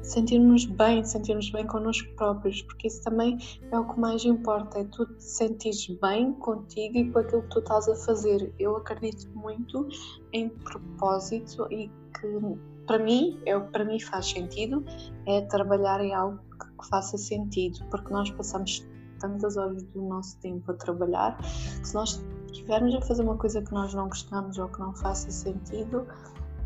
sentirmos 0.02 0.64
bem, 0.64 1.04
sentirmos 1.04 1.50
bem 1.50 1.66
connosco 1.66 2.08
próprios, 2.16 2.62
porque 2.62 2.88
isso 2.88 3.02
também 3.02 3.38
é 3.70 3.78
o 3.78 3.86
que 3.86 3.98
mais 3.98 4.24
importa, 4.24 4.80
é 4.80 4.84
tu 4.84 5.06
te 5.06 5.22
sentires 5.22 5.86
bem 6.00 6.32
contigo 6.34 6.98
e 6.98 7.10
com 7.10 7.18
aquilo 7.18 7.42
que 7.42 7.48
tu 7.48 7.58
estás 7.60 7.88
a 7.88 7.94
fazer. 7.94 8.52
Eu 8.58 8.76
acredito 8.76 9.30
muito 9.34 9.88
em 10.32 10.48
propósito 10.48 11.66
e 11.70 11.88
que 12.18 12.38
para 12.86 12.98
mim, 12.98 13.40
é 13.46 13.56
o 13.56 13.64
que 13.64 13.72
para 13.72 13.84
mim 13.84 14.00
faz 14.00 14.28
sentido, 14.28 14.84
é 15.26 15.40
trabalhar 15.42 16.00
em 16.00 16.12
algo 16.14 16.38
que 16.58 16.88
faça 16.88 17.16
sentido, 17.16 17.78
porque 17.90 18.12
nós 18.12 18.30
passamos 18.30 18.86
tantas 19.20 19.56
horas 19.56 19.82
do 19.84 20.02
nosso 20.02 20.36
tempo 20.38 20.70
a 20.70 20.74
trabalhar, 20.74 21.38
se 21.44 21.94
nós 21.94 22.22
estivermos 22.46 22.94
a 22.94 23.00
fazer 23.00 23.22
uma 23.22 23.36
coisa 23.36 23.62
que 23.62 23.72
nós 23.72 23.94
não 23.94 24.08
gostamos 24.08 24.58
ou 24.58 24.68
que 24.68 24.80
não 24.80 24.92
faça 24.94 25.30
sentido, 25.30 26.06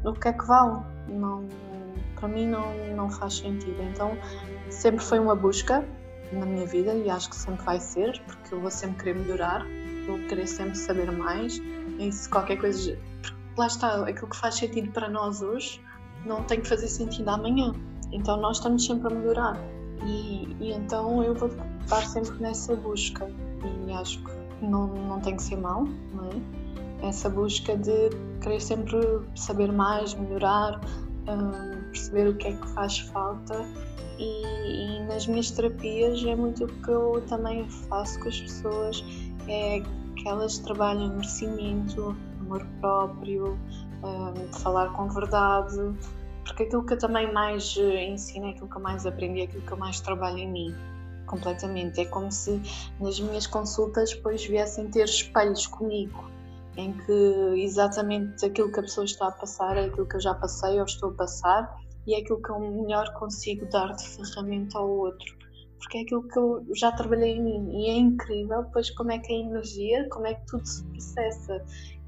o 0.05 0.13
que 0.13 0.29
é 0.29 0.33
que 0.33 0.47
vale? 0.47 0.83
Não, 1.09 1.47
para 2.17 2.29
mim 2.29 2.47
não, 2.49 2.75
não 2.95 3.11
faz 3.11 3.35
sentido. 3.35 3.81
Então 3.83 4.17
sempre 4.71 5.03
foi 5.03 5.19
uma 5.19 5.37
busca 5.37 5.85
na 6.33 6.45
minha 6.45 6.67
vida 6.67 6.95
e 6.95 7.09
acho 7.09 7.31
que 7.31 7.37
sempre 7.37 7.65
vai 7.65 7.79
ser, 7.79 8.21
porque 8.27 8.55
eu 8.55 8.61
vou 8.61 8.71
sempre 8.71 9.05
querer 9.05 9.21
melhorar, 9.21 9.65
vou 10.07 10.19
querer 10.27 10.47
sempre 10.47 10.77
saber 10.77 11.11
mais. 11.13 11.61
E 11.99 12.11
se 12.11 12.29
qualquer 12.29 12.57
coisa. 12.59 12.99
Lá 13.57 13.69
está, 13.69 14.07
aquilo 14.07 14.29
que 14.29 14.37
faz 14.37 14.57
sentido 14.57 14.91
para 14.93 15.09
nós 15.09 15.41
hoje 15.41 15.81
não 16.27 16.43
tem 16.43 16.61
que 16.61 16.69
fazer 16.69 16.89
sentido 16.89 17.29
amanhã. 17.29 17.73
Então 18.13 18.37
nós 18.37 18.59
estamos 18.59 18.85
sempre 18.85 19.13
a 19.13 19.17
melhorar. 19.17 19.57
E, 20.05 20.57
e 20.61 20.73
então 20.73 21.23
eu 21.23 21.35
vou 21.35 21.51
estar 21.81 22.03
sempre 22.07 22.39
nessa 22.41 22.75
busca. 22.77 23.27
E 23.87 23.93
acho 23.93 24.23
que 24.23 24.65
não, 24.65 24.89
não 24.89 25.21
tem 25.21 25.37
que 25.37 25.43
ser 25.43 25.57
mal, 25.57 25.85
não 26.13 26.27
é? 26.27 27.09
Essa 27.09 27.29
busca 27.29 27.77
de 27.77 28.11
querer 28.41 28.61
sempre 28.61 28.99
saber 29.35 29.71
mais, 29.71 30.15
melhorar, 30.15 30.81
um, 31.29 31.83
perceber 31.91 32.29
o 32.29 32.35
que 32.37 32.49
é 32.49 32.53
que 32.53 32.69
faz 32.69 32.99
falta 32.99 33.67
e, 34.19 34.97
e, 34.97 35.01
nas 35.07 35.27
minhas 35.27 35.51
terapias 35.51 36.25
é 36.25 36.35
muito 36.35 36.65
o 36.65 36.69
que 36.69 36.91
eu 36.91 37.23
também 37.29 37.69
faço 37.69 38.19
com 38.21 38.29
as 38.29 38.41
pessoas 38.41 39.05
é 39.49 39.83
que 40.17 40.29
elas 40.29 40.59
trabalham 40.59 41.11
merecimento, 41.11 42.17
amor 42.41 42.67
próprio, 42.81 43.59
um, 44.03 44.33
de 44.33 44.59
falar 44.61 44.93
com 44.93 45.09
verdade, 45.09 45.77
porque 46.45 46.63
aquilo 46.63 46.85
que 46.85 46.95
eu 46.95 46.99
também 46.99 47.31
mais 47.33 47.77
eh, 47.79 48.07
ensino 48.07 48.47
é 48.47 48.51
aquilo 48.51 48.69
que 48.69 48.77
eu 48.77 48.83
mais 48.83 49.05
aprendi, 49.05 49.41
é 49.41 49.45
aquilo 49.45 49.63
que 49.63 49.73
eu 49.73 49.77
mais 49.77 50.01
trabalho 50.01 50.39
em 50.39 50.51
mim 50.51 50.75
completamente. 51.27 52.01
É 52.01 52.05
como 52.07 52.31
se 52.33 52.61
nas 53.01 53.21
minhas 53.21 53.47
consultas 53.47 54.11
depois 54.11 54.45
viessem 54.47 54.89
ter 54.89 55.05
espelhos 55.05 55.67
comigo 55.67 56.36
em 56.77 56.93
que 56.93 57.63
exatamente 57.63 58.45
aquilo 58.45 58.71
que 58.71 58.81
a 58.81 58.83
pessoa 58.83 59.05
está 59.05 59.29
a 59.29 59.33
passar 59.33 59.77
é 59.77 59.87
aquilo 59.87 60.07
que 60.07 60.17
eu 60.17 60.21
já 60.21 60.35
passei 60.35 60.79
ou 60.79 60.85
estou 60.85 61.11
a 61.11 61.15
passar 61.15 61.77
e 62.07 62.15
é 62.15 62.21
aquilo 62.21 62.41
que 62.41 62.51
eu 62.51 62.61
melhor 62.61 63.13
consigo 63.15 63.67
dar 63.71 63.93
de 63.95 64.09
ferramenta 64.09 64.79
ao 64.79 64.89
outro. 64.89 65.37
Porque 65.79 65.99
é 65.99 66.01
aquilo 66.03 66.23
que 66.29 66.39
eu 66.39 66.65
já 66.75 66.93
trabalhei 66.93 67.37
em 67.37 67.43
mim 67.43 67.71
e 67.81 67.91
é 67.91 67.95
incrível, 67.95 68.65
pois 68.73 68.91
como 68.91 69.13
é 69.13 69.19
que 69.19 69.33
a 69.33 69.37
energia, 69.37 70.09
como 70.11 70.27
é 70.27 70.35
que 70.35 70.47
tudo 70.47 70.67
se 70.67 70.85
processa. 70.85 71.65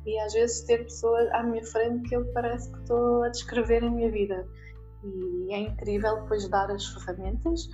E 0.07 0.19
às 0.21 0.33
vezes 0.33 0.65
ter 0.65 0.85
pessoas 0.85 1.29
à 1.33 1.43
minha 1.43 1.65
frente 1.65 2.09
que 2.09 2.17
eu 2.17 2.25
parece 2.33 2.71
que 2.71 2.79
estou 2.81 3.23
a 3.25 3.29
descrever 3.29 3.85
a 3.85 3.91
minha 3.91 4.11
vida. 4.11 4.47
E 5.05 5.53
é 5.53 5.61
incrível 5.61 6.23
depois 6.23 6.49
dar 6.49 6.71
as 6.71 6.87
ferramentas 6.87 7.69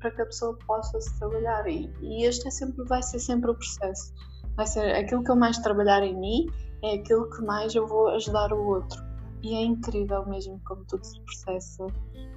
para 0.00 0.10
que 0.10 0.22
a 0.22 0.26
pessoa 0.26 0.58
possa 0.66 1.00
se 1.00 1.18
trabalhar. 1.18 1.66
E, 1.68 1.92
e 2.00 2.24
este 2.24 2.48
é 2.48 2.50
sempre, 2.50 2.84
vai 2.84 3.02
ser 3.02 3.18
sempre 3.18 3.50
o 3.50 3.54
processo 3.54 4.12
vai 4.56 4.66
ser 4.66 4.94
aquilo 4.96 5.22
que 5.22 5.30
eu 5.30 5.36
mais 5.36 5.58
trabalhar 5.58 6.02
em 6.02 6.18
mim, 6.18 6.46
é 6.82 6.94
aquilo 6.94 7.28
que 7.30 7.42
mais 7.42 7.74
eu 7.74 7.86
vou 7.86 8.08
ajudar 8.08 8.52
o 8.52 8.66
outro. 8.66 9.04
E 9.42 9.54
é 9.54 9.62
incrível 9.62 10.26
mesmo 10.26 10.60
como 10.66 10.84
tudo 10.86 11.04
se 11.04 11.20
processa 11.20 11.86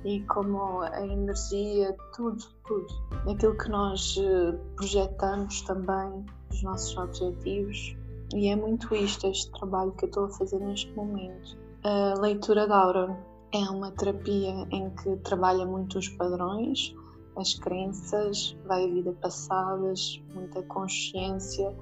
e 0.03 0.21
como 0.23 0.81
a 0.81 1.05
energia, 1.05 1.95
tudo, 2.15 2.43
tudo. 2.67 2.88
Aquilo 3.29 3.57
que 3.57 3.69
nós 3.69 4.15
eh, 4.19 4.51
projetamos 4.75 5.61
também, 5.61 6.25
os 6.51 6.63
nossos 6.63 6.95
objetivos. 6.97 7.95
E 8.35 8.47
é 8.49 8.55
muito 8.55 8.93
isto, 8.93 9.27
este 9.27 9.51
trabalho 9.53 9.91
que 9.93 10.05
eu 10.05 10.09
estou 10.09 10.25
a 10.25 10.29
fazer 10.29 10.59
neste 10.59 10.91
momento. 10.93 11.57
A 11.83 12.19
leitura 12.19 12.67
da 12.67 12.77
aura 12.77 13.17
é 13.53 13.69
uma 13.69 13.91
terapia 13.91 14.67
em 14.69 14.89
que 14.91 15.15
trabalha 15.17 15.65
muito 15.65 15.97
os 15.97 16.07
padrões, 16.09 16.93
as 17.35 17.53
crenças, 17.55 18.55
vai 18.65 18.85
a 18.85 18.88
vida 18.88 19.13
passadas, 19.13 20.21
muita 20.33 20.61
consciência, 20.63 21.73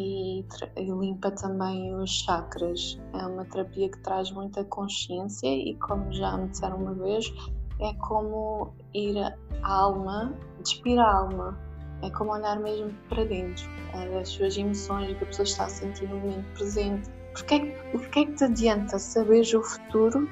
e, 0.00 0.44
limpa 0.76 1.30
também 1.30 1.94
os 1.94 2.10
chakras. 2.10 2.98
É 3.12 3.26
uma 3.26 3.44
terapia 3.44 3.90
que 3.90 3.98
traz 3.98 4.30
muita 4.30 4.64
consciência 4.64 5.48
e, 5.48 5.74
como 5.76 6.10
já 6.12 6.36
me 6.36 6.48
disseram 6.48 6.78
uma 6.78 6.94
vez, 6.94 7.32
é 7.80 7.92
como 7.94 8.72
ir 8.94 9.18
à 9.18 9.34
alma, 9.62 10.34
despir 10.62 10.98
a 10.98 11.18
alma. 11.18 11.58
É 12.02 12.10
como 12.10 12.32
olhar 12.32 12.58
mesmo 12.58 12.90
para 13.10 13.24
dentro, 13.24 13.68
as 14.18 14.30
suas 14.30 14.56
emoções, 14.56 15.12
o 15.12 15.14
que 15.16 15.24
a 15.24 15.26
pessoa 15.26 15.44
está 15.44 15.64
a 15.64 15.68
sentir 15.68 16.08
no 16.08 16.16
momento 16.16 16.46
presente. 16.54 17.10
Porque 17.34 17.54
é 17.54 17.60
que, 17.60 17.96
o 17.96 18.00
que 18.10 18.20
é 18.20 18.24
que 18.24 18.32
te 18.32 18.44
adianta 18.44 18.98
saber 18.98 19.42
o 19.54 19.62
futuro 19.62 20.26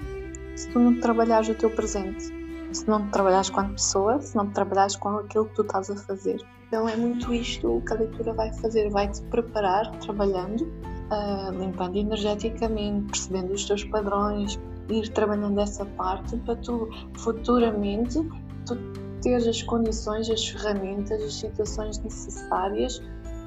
se 0.56 0.70
tu 0.70 0.78
não 0.78 0.98
trabalhares 0.98 1.48
o 1.50 1.54
teu 1.54 1.70
presente? 1.70 2.24
Se 2.72 2.88
não 2.88 3.10
trabalhares 3.10 3.50
com 3.50 3.60
a 3.60 3.64
pessoa, 3.64 4.20
se 4.20 4.34
não 4.34 4.50
trabalhares 4.50 4.96
com 4.96 5.10
aquilo 5.10 5.44
que 5.46 5.54
tu 5.56 5.62
estás 5.62 5.90
a 5.90 5.96
fazer. 5.96 6.42
Então 6.68 6.86
é 6.86 6.96
muito 6.96 7.32
isto 7.32 7.82
que 7.86 7.92
a 7.94 7.96
leitura 7.96 8.34
vai 8.34 8.52
fazer, 8.52 8.90
vai-te 8.90 9.22
preparar 9.22 9.90
trabalhando, 10.00 10.64
uh, 10.64 11.50
limpando 11.58 11.96
energeticamente, 11.96 13.06
percebendo 13.06 13.54
os 13.54 13.64
teus 13.64 13.84
padrões, 13.84 14.60
ir 14.90 15.08
trabalhando 15.10 15.58
essa 15.58 15.84
parte 15.84 16.36
para 16.38 16.56
tu 16.56 16.88
futuramente 17.16 18.18
tu 18.66 18.76
teres 19.22 19.46
as 19.46 19.62
condições, 19.62 20.28
as 20.30 20.46
ferramentas, 20.46 21.22
as 21.22 21.34
situações 21.34 21.98
necessárias 21.98 23.02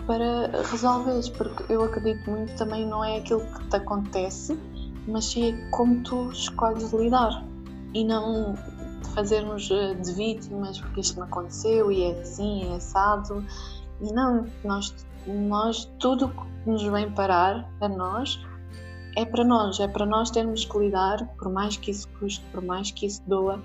para 0.08 0.64
resolveres, 0.64 1.30
porque 1.30 1.72
eu 1.72 1.84
acredito 1.84 2.30
muito 2.30 2.56
também 2.56 2.88
não 2.88 3.04
é 3.04 3.18
aquilo 3.18 3.42
que 3.42 3.68
te 3.70 3.76
acontece, 3.76 4.60
mas 5.08 5.26
sim 5.26 5.54
é 5.54 5.70
como 5.70 6.02
tu 6.04 6.32
escolhes 6.32 6.92
lidar. 6.92 7.46
E 7.94 8.04
não 8.04 8.56
fazermos 9.14 9.70
eh, 9.72 9.94
de 9.96 10.14
vítimas 10.14 10.80
porque 10.80 11.02
isto 11.02 11.20
me 11.20 11.26
aconteceu 11.26 11.92
e 11.92 12.04
é 12.04 12.22
assim, 12.22 12.72
é 12.72 12.76
assado. 12.76 13.46
E 14.02 14.12
não, 14.14 14.46
nós, 14.64 14.94
nós 15.28 15.86
tudo 16.00 16.30
que 16.30 16.70
nos 16.70 16.84
vem 16.84 17.12
parar 17.12 17.70
a 17.80 17.88
nós 17.88 18.40
é 19.16 19.26
para 19.26 19.44
nós, 19.44 19.80
é 19.80 19.88
para 19.88 20.06
nós 20.06 20.32
termos 20.32 20.66
que 20.66 20.78
lidar, 20.78 21.28
por 21.38 21.52
mais 21.52 21.78
que 21.78 21.92
isso 21.92 22.08
custe, 22.20 22.44
por 22.52 22.64
mais 22.64 22.92
que 22.92 23.06
isso 23.06 23.22
doa 23.28 23.62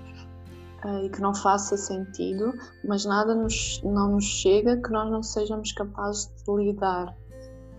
uh, 0.83 1.05
e 1.05 1.09
que 1.09 1.21
não 1.21 1.33
faça 1.33 1.77
sentido, 1.77 2.53
mas 2.85 3.05
nada 3.05 3.33
nos, 3.33 3.81
não 3.83 4.11
nos 4.11 4.25
chega 4.25 4.75
que 4.77 4.91
nós 4.91 5.09
não 5.09 5.23
sejamos 5.23 5.71
capazes 5.71 6.27
de 6.45 6.53
lidar. 6.53 7.15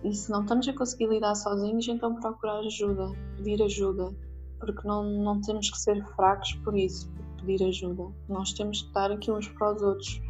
E 0.03 0.13
se 0.13 0.31
não 0.31 0.41
estamos 0.41 0.67
a 0.67 0.73
conseguir 0.73 1.07
lidar 1.07 1.35
sozinhos, 1.35 1.87
então 1.87 2.15
procurar 2.15 2.59
ajuda, 2.59 3.11
pedir 3.37 3.61
ajuda 3.61 4.11
porque 4.59 4.87
não, 4.87 5.03
não 5.03 5.41
temos 5.41 5.69
que 5.69 5.77
ser 5.77 6.05
fracos 6.15 6.53
por 6.63 6.77
isso, 6.77 7.09
pedir 7.39 7.63
ajuda. 7.65 8.07
Nós 8.27 8.53
temos 8.53 8.81
que 8.81 8.87
estar 8.87 9.11
aqui 9.11 9.31
uns 9.31 9.47
para 9.47 9.75
os 9.75 9.81
outros 9.81 10.21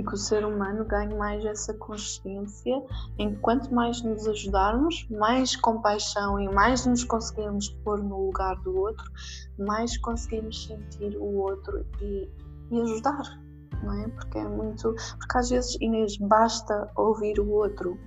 e 0.00 0.02
que 0.02 0.14
o 0.14 0.16
ser 0.16 0.44
humano 0.44 0.84
ganhe 0.84 1.14
mais 1.14 1.44
essa 1.44 1.74
consciência 1.74 2.82
em 3.18 3.34
que 3.34 3.40
quanto 3.40 3.72
mais 3.74 4.02
nos 4.02 4.26
ajudarmos, 4.26 5.06
mais 5.10 5.54
compaixão 5.56 6.40
e 6.40 6.48
mais 6.48 6.86
nos 6.86 7.04
conseguimos 7.04 7.68
pôr 7.84 8.02
no 8.02 8.26
lugar 8.26 8.56
do 8.62 8.76
outro, 8.76 9.04
mais 9.58 9.96
conseguimos 9.98 10.66
sentir 10.66 11.16
o 11.16 11.36
outro 11.36 11.84
e, 12.00 12.28
e 12.70 12.80
ajudar, 12.80 13.22
não 13.82 13.92
é? 13.92 14.08
Porque 14.08 14.38
é 14.38 14.48
muito. 14.48 14.94
Porque 15.18 15.38
às 15.38 15.50
vezes, 15.50 15.76
Inês, 15.80 16.16
basta 16.16 16.90
ouvir 16.96 17.38
o 17.38 17.50
outro, 17.50 17.98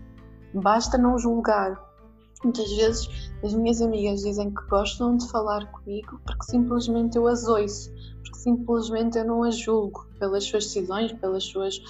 basta 0.54 0.98
não 0.98 1.18
julgar. 1.18 1.80
Muitas 2.44 2.70
vezes 2.76 3.32
as 3.42 3.54
minhas 3.54 3.82
amigas 3.82 4.22
dizem 4.22 4.54
que 4.54 4.68
gostam 4.68 5.16
de 5.16 5.30
falar 5.30 5.66
comigo 5.72 6.20
porque 6.26 6.44
simplesmente 6.44 7.18
eu 7.18 7.26
as 7.26 7.48
ouço 7.48 7.90
simplesmente 8.34 9.18
eu 9.18 9.26
não 9.26 9.44
a 9.44 9.52
julgo 9.52 10.08
pelas 10.20 10.44
suas 10.44 10.66
decisões, 10.66 11.12
pelas 11.14 11.44
suas, 11.44 11.82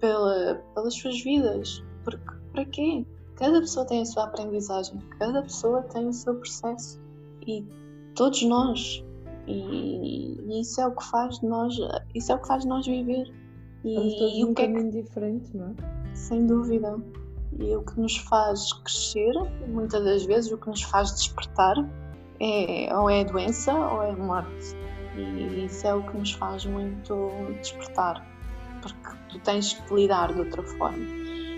pela, 0.00 0.62
pelas 0.74 0.94
suas 0.94 1.22
vidas. 1.22 1.82
Porque 2.04 2.32
para 2.52 2.64
quê? 2.66 3.04
Cada 3.36 3.60
pessoa 3.60 3.86
tem 3.86 4.02
a 4.02 4.04
sua 4.04 4.24
aprendizagem, 4.24 4.98
cada 5.18 5.42
pessoa 5.42 5.82
tem 5.82 6.08
o 6.08 6.12
seu 6.12 6.34
processo 6.34 7.00
e 7.46 7.64
todos 8.14 8.42
nós. 8.42 9.04
E, 9.46 10.40
e 10.46 10.60
isso 10.60 10.80
é 10.80 10.86
o 10.86 10.94
que 10.94 11.04
faz 11.04 11.38
de 11.38 11.46
nós, 11.46 11.74
isso 12.14 12.32
é 12.32 12.34
o 12.34 12.38
que 12.38 12.48
faz 12.48 12.62
de 12.62 12.68
nós 12.68 12.86
viver. 12.86 13.32
E, 13.84 14.40
e 14.40 14.44
o 14.44 14.52
que 14.54 14.62
é 14.62 14.66
que, 14.66 14.90
diferente, 14.90 15.56
não 15.56 15.68
é? 15.68 16.14
Sem 16.14 16.46
dúvida. 16.46 16.98
E 17.58 17.74
o 17.76 17.82
que 17.82 17.98
nos 18.00 18.16
faz 18.16 18.72
crescer, 18.72 19.32
muitas 19.68 20.04
das 20.04 20.24
vezes, 20.26 20.50
o 20.50 20.58
que 20.58 20.68
nos 20.68 20.82
faz 20.82 21.14
despertar, 21.14 21.76
é, 22.40 22.94
ou 22.96 23.08
é 23.08 23.20
a 23.20 23.24
doença 23.24 23.72
ou 23.72 24.02
é 24.02 24.10
a 24.10 24.16
morte. 24.16 24.76
E 25.18 25.64
isso 25.64 25.86
é 25.86 25.94
o 25.94 26.02
que 26.02 26.16
nos 26.16 26.32
faz 26.32 26.64
muito 26.64 27.30
despertar, 27.60 28.24
porque 28.80 29.18
tu 29.28 29.38
tens 29.40 29.74
que 29.74 29.94
lidar 29.94 30.32
de 30.32 30.40
outra 30.40 30.62
forma. 30.62 31.04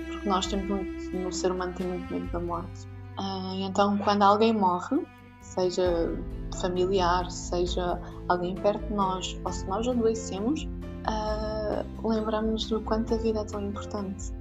Porque 0.09 0.29
nós 0.29 0.47
temos 0.47 0.69
muito, 0.69 1.17
no 1.17 1.33
ser 1.33 1.53
humano 1.53 1.73
tem 1.75 1.87
muito 1.87 2.13
medo 2.13 2.27
da 2.33 2.41
morte. 2.41 2.87
Uh, 3.19 3.61
então, 3.61 3.99
quando 3.99 4.23
alguém 4.23 4.53
morre, 4.53 5.07
seja 5.43 6.17
familiar, 6.61 7.31
seja 7.31 8.01
alguém 8.29 8.55
perto 8.55 8.87
de 8.87 8.95
nós, 8.95 9.39
ou 9.45 9.53
se 9.53 9.67
nós 9.67 9.87
adoecemos, 9.87 10.65
uh, 10.65 12.09
lembramos 12.09 12.67
do 12.69 12.81
quanto 12.81 13.15
a 13.15 13.19
vida 13.19 13.41
é 13.41 13.45
tão 13.45 13.63
importante. 13.63 14.33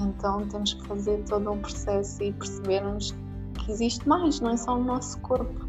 Então, 0.00 0.46
temos 0.48 0.74
que 0.74 0.86
fazer 0.88 1.22
todo 1.24 1.52
um 1.52 1.58
processo 1.60 2.22
e 2.22 2.32
percebermos 2.32 3.14
que 3.54 3.70
existe 3.70 4.06
mais, 4.08 4.40
não 4.40 4.50
é 4.50 4.56
só 4.56 4.74
o 4.76 4.82
nosso 4.82 5.20
corpo 5.20 5.65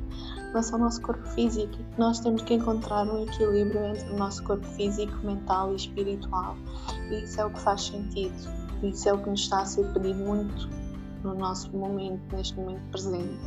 relação 0.48 0.76
ao 0.76 0.86
nosso 0.86 1.02
corpo 1.02 1.26
físico 1.30 1.74
nós 1.98 2.20
temos 2.20 2.42
que 2.42 2.54
encontrar 2.54 3.08
um 3.08 3.24
equilíbrio 3.24 3.84
entre 3.84 4.10
o 4.10 4.18
nosso 4.18 4.44
corpo 4.44 4.66
físico, 4.66 5.14
mental 5.26 5.74
e 5.74 5.76
espiritual. 5.76 6.56
E 7.10 7.24
isso 7.24 7.40
é 7.42 7.46
o 7.46 7.50
que 7.50 7.60
faz 7.60 7.84
sentido. 7.84 8.36
Isso 8.84 9.10
é 9.10 9.14
o 9.14 9.18
que 9.18 9.30
nos 9.30 9.42
está 9.42 9.62
a 9.62 9.66
ser 9.66 9.92
pedido 9.94 10.20
muito 10.20 10.70
no 11.24 11.34
nosso 11.34 11.76
momento, 11.76 12.36
neste 12.36 12.56
momento 12.56 12.82
presente. 12.92 13.40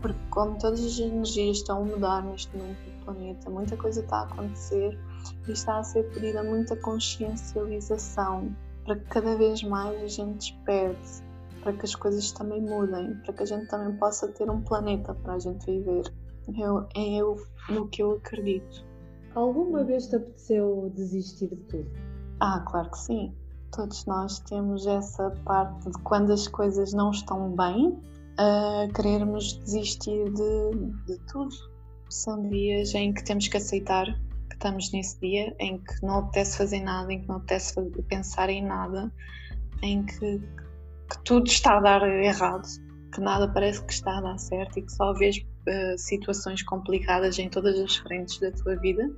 Porque, 0.00 0.18
como 0.30 0.58
todas 0.58 0.82
as 0.84 0.98
energias 0.98 1.58
estão 1.58 1.82
a 1.82 1.84
mudar 1.84 2.24
neste 2.24 2.56
momento 2.56 2.78
do 2.78 3.04
planeta, 3.04 3.50
muita 3.50 3.76
coisa 3.76 4.00
está 4.00 4.20
a 4.20 4.22
acontecer 4.22 4.98
e 5.46 5.52
está 5.52 5.78
a 5.78 5.84
ser 5.84 6.04
pedida 6.10 6.42
muita 6.42 6.76
consciencialização 6.76 8.54
para 8.84 8.96
que 8.96 9.04
cada 9.06 9.36
vez 9.36 9.62
mais 9.62 10.02
a 10.02 10.06
gente 10.06 10.54
desperte, 10.54 11.22
para 11.62 11.72
que 11.74 11.84
as 11.84 11.94
coisas 11.94 12.32
também 12.32 12.62
mudem, 12.62 13.14
para 13.16 13.34
que 13.34 13.42
a 13.42 13.46
gente 13.46 13.66
também 13.66 13.94
possa 13.96 14.28
ter 14.28 14.48
um 14.48 14.62
planeta 14.62 15.14
para 15.14 15.34
a 15.34 15.38
gente 15.38 15.66
viver. 15.66 16.10
Eu, 16.56 16.86
é 16.94 17.20
eu 17.20 17.36
no 17.68 17.88
que 17.88 18.02
eu 18.02 18.12
acredito. 18.12 18.84
Alguma 19.34 19.84
vez 19.84 20.08
te 20.08 20.16
apeteceu 20.16 20.92
desistir 20.94 21.48
de 21.48 21.56
tudo? 21.56 21.90
Ah, 22.40 22.60
claro 22.66 22.90
que 22.90 22.98
sim. 22.98 23.34
Todos 23.72 24.04
nós 24.06 24.40
temos 24.40 24.86
essa 24.86 25.30
parte 25.44 25.90
de 25.90 25.98
quando 26.02 26.32
as 26.32 26.48
coisas 26.48 26.92
não 26.92 27.10
estão 27.12 27.54
bem, 27.54 27.88
uh, 27.88 28.92
querermos 28.94 29.58
desistir 29.58 30.24
de, 30.32 30.86
de 31.06 31.18
tudo. 31.30 31.54
São 32.08 32.48
dias 32.48 32.92
em 32.94 33.12
que 33.12 33.22
temos 33.22 33.46
que 33.46 33.56
aceitar 33.56 34.06
que 34.06 34.54
estamos 34.54 34.90
nesse 34.90 35.20
dia, 35.20 35.54
em 35.60 35.78
que 35.78 36.02
não 36.02 36.18
apetece 36.18 36.58
fazer 36.58 36.80
nada, 36.80 37.12
em 37.12 37.20
que 37.20 37.28
não 37.28 37.36
apetece 37.36 37.80
pensar 38.08 38.50
em 38.50 38.64
nada, 38.64 39.12
em 39.82 40.04
que, 40.04 40.38
que 40.38 41.24
tudo 41.24 41.46
está 41.46 41.78
a 41.78 41.80
dar 41.80 42.02
errado, 42.02 42.66
que 43.14 43.20
nada 43.20 43.46
parece 43.46 43.84
que 43.84 43.92
está 43.92 44.18
a 44.18 44.20
dar 44.20 44.38
certo 44.38 44.78
e 44.78 44.82
que 44.82 44.92
só 44.92 45.12
vês 45.12 45.44
uh, 45.66 45.98
situações 45.98 46.62
complicadas 46.62 47.38
em 47.38 47.48
todas 47.48 47.78
as 47.78 47.96
frentes 47.96 48.38
da 48.38 48.50
tua 48.52 48.76
vida, 48.76 49.10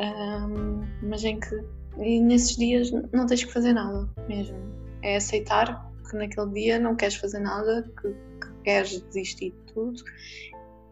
um, 0.00 0.86
mas 1.02 1.24
em 1.24 1.38
que 1.38 1.62
nesses 1.96 2.56
dias 2.56 2.90
não 3.12 3.26
tens 3.26 3.44
que 3.44 3.52
fazer 3.52 3.72
nada 3.72 4.08
mesmo. 4.28 4.56
É 5.02 5.16
aceitar 5.16 5.90
que 6.08 6.16
naquele 6.16 6.50
dia 6.52 6.78
não 6.78 6.96
queres 6.96 7.16
fazer 7.16 7.40
nada, 7.40 7.90
que, 8.00 8.08
que 8.08 8.62
queres 8.64 9.00
desistir 9.02 9.50
de 9.50 9.72
tudo, 9.72 10.02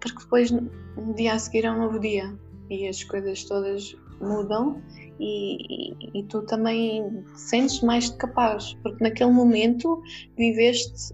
porque 0.00 0.18
depois 0.18 0.50
no 0.50 1.14
dia 1.14 1.34
a 1.34 1.38
seguir 1.38 1.64
é 1.64 1.70
um 1.70 1.78
novo 1.78 1.98
dia 1.98 2.34
e 2.70 2.86
as 2.86 3.02
coisas 3.04 3.44
todas 3.44 3.96
mudam 4.20 4.82
e, 5.18 5.92
e, 5.92 6.20
e, 6.20 6.22
tu 6.24 6.42
também 6.42 7.24
sentes 7.34 7.80
mais 7.82 8.10
capaz, 8.10 8.74
porque 8.82 9.02
naquele 9.02 9.30
momento 9.30 10.02
viveste 10.36 11.12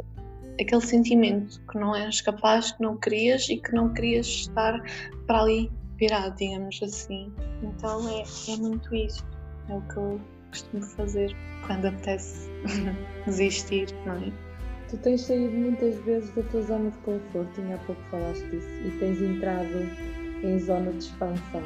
aquele 0.60 0.80
sentimento 0.80 1.60
que 1.70 1.78
não 1.78 1.94
eras 1.94 2.20
capaz, 2.20 2.72
que 2.72 2.82
não 2.82 2.96
querias 2.96 3.48
e 3.48 3.56
que 3.56 3.72
não 3.72 3.92
querias 3.92 4.26
estar 4.26 4.80
para 5.26 5.40
ali 5.40 5.70
virado, 5.96 6.36
digamos 6.36 6.80
assim. 6.82 7.32
Então 7.62 8.08
é, 8.08 8.24
é 8.52 8.56
muito 8.56 8.94
isso. 8.94 9.24
É 9.68 9.74
o 9.74 9.80
que 9.82 9.96
eu 9.96 10.20
costumo 10.50 10.82
fazer 10.82 11.34
quando 11.66 11.86
apetece 11.86 12.48
desistir, 13.26 13.88
não 14.06 14.14
é? 14.14 14.32
Tu 14.88 14.96
tens 14.98 15.22
saído 15.22 15.56
muitas 15.56 15.96
vezes 16.04 16.32
da 16.34 16.42
tua 16.42 16.62
zona 16.62 16.90
de 16.90 16.98
conforto, 16.98 17.60
e 17.60 17.72
há 17.72 17.78
pouco 17.78 18.00
falaste 18.10 18.44
disso, 18.50 18.68
e 18.84 18.90
tens 19.00 19.20
entrado 19.20 19.88
em 20.42 20.58
zona 20.58 20.92
de 20.92 20.98
expansão. 20.98 21.62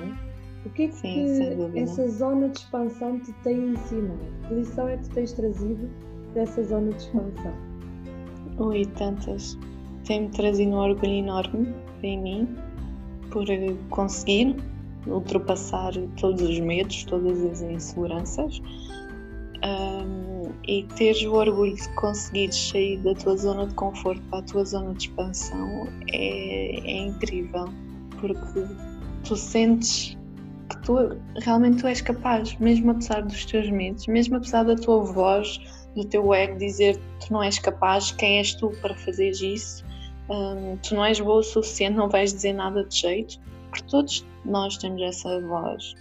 O 0.65 0.71
que 0.71 0.85
é 0.85 0.89
que 0.89 0.95
Sim, 0.95 1.79
essa 1.79 2.09
zona 2.09 2.49
de 2.49 2.59
expansão 2.59 3.19
te 3.21 3.33
tem 3.45 3.73
ensinado? 3.73 4.19
Que 4.47 4.55
lição 4.55 4.89
é 4.89 4.97
que 4.97 5.09
tu 5.09 5.15
tens 5.15 5.33
trazido 5.33 5.91
dessa 6.35 6.63
zona 6.65 6.91
de 6.91 7.03
expansão? 7.03 7.68
Ui, 8.59 8.85
tantas. 8.87 9.57
Tem-me 10.05 10.29
trazido 10.31 10.73
um 10.73 10.79
orgulho 10.79 11.13
enorme 11.13 11.75
em 12.03 12.19
mim 12.19 12.49
por 13.31 13.47
conseguir 13.91 14.57
ultrapassar 15.07 15.93
todos 16.21 16.43
os 16.43 16.59
medos, 16.59 17.05
todas 17.05 17.41
as 17.45 17.63
inseguranças 17.63 18.61
um, 19.65 20.51
e 20.67 20.83
teres 20.97 21.23
o 21.25 21.35
orgulho 21.35 21.75
de 21.75 21.89
conseguir 21.91 22.53
sair 22.53 22.99
da 22.99 23.15
tua 23.15 23.37
zona 23.37 23.67
de 23.67 23.75
conforto 23.75 24.23
para 24.31 24.41
a 24.41 24.43
tua 24.43 24.65
zona 24.65 24.93
de 24.95 25.09
expansão 25.09 25.87
é, 26.13 26.81
é 26.81 26.99
incrível 27.07 27.67
porque 28.21 28.65
tu 29.25 29.37
sentes 29.37 30.17
que 30.69 30.83
tu 30.83 30.97
realmente 31.43 31.81
tu 31.81 31.87
és 31.87 32.01
capaz, 32.01 32.57
mesmo 32.59 32.91
apesar 32.91 33.23
dos 33.23 33.45
teus 33.47 33.71
medos, 33.71 34.07
mesmo 34.07 34.37
apesar 34.37 34.65
da 34.65 34.77
tua 34.77 35.03
voz 35.03 35.61
do 35.99 36.05
teu 36.05 36.33
ego 36.33 36.57
dizer 36.59 36.99
tu 37.21 37.33
não 37.33 37.43
és 37.43 37.59
capaz, 37.59 38.13
quem 38.13 38.39
és 38.39 38.55
tu 38.55 38.71
para 38.81 38.95
fazer 38.95 39.31
isso, 39.31 39.85
um, 40.31 40.77
tu 40.77 40.95
não 40.95 41.05
és 41.05 41.19
boa 41.21 41.41
o 41.41 41.43
suficiente, 41.43 41.97
não 41.97 42.09
vais 42.09 42.33
dizer 42.33 42.53
nada 42.53 42.85
de 42.85 42.97
jeito, 42.97 43.39
porque 43.71 43.85
todos 43.89 44.27
nós 44.45 44.77
temos 44.77 45.03
essa 45.03 45.41
voz. 45.41 45.95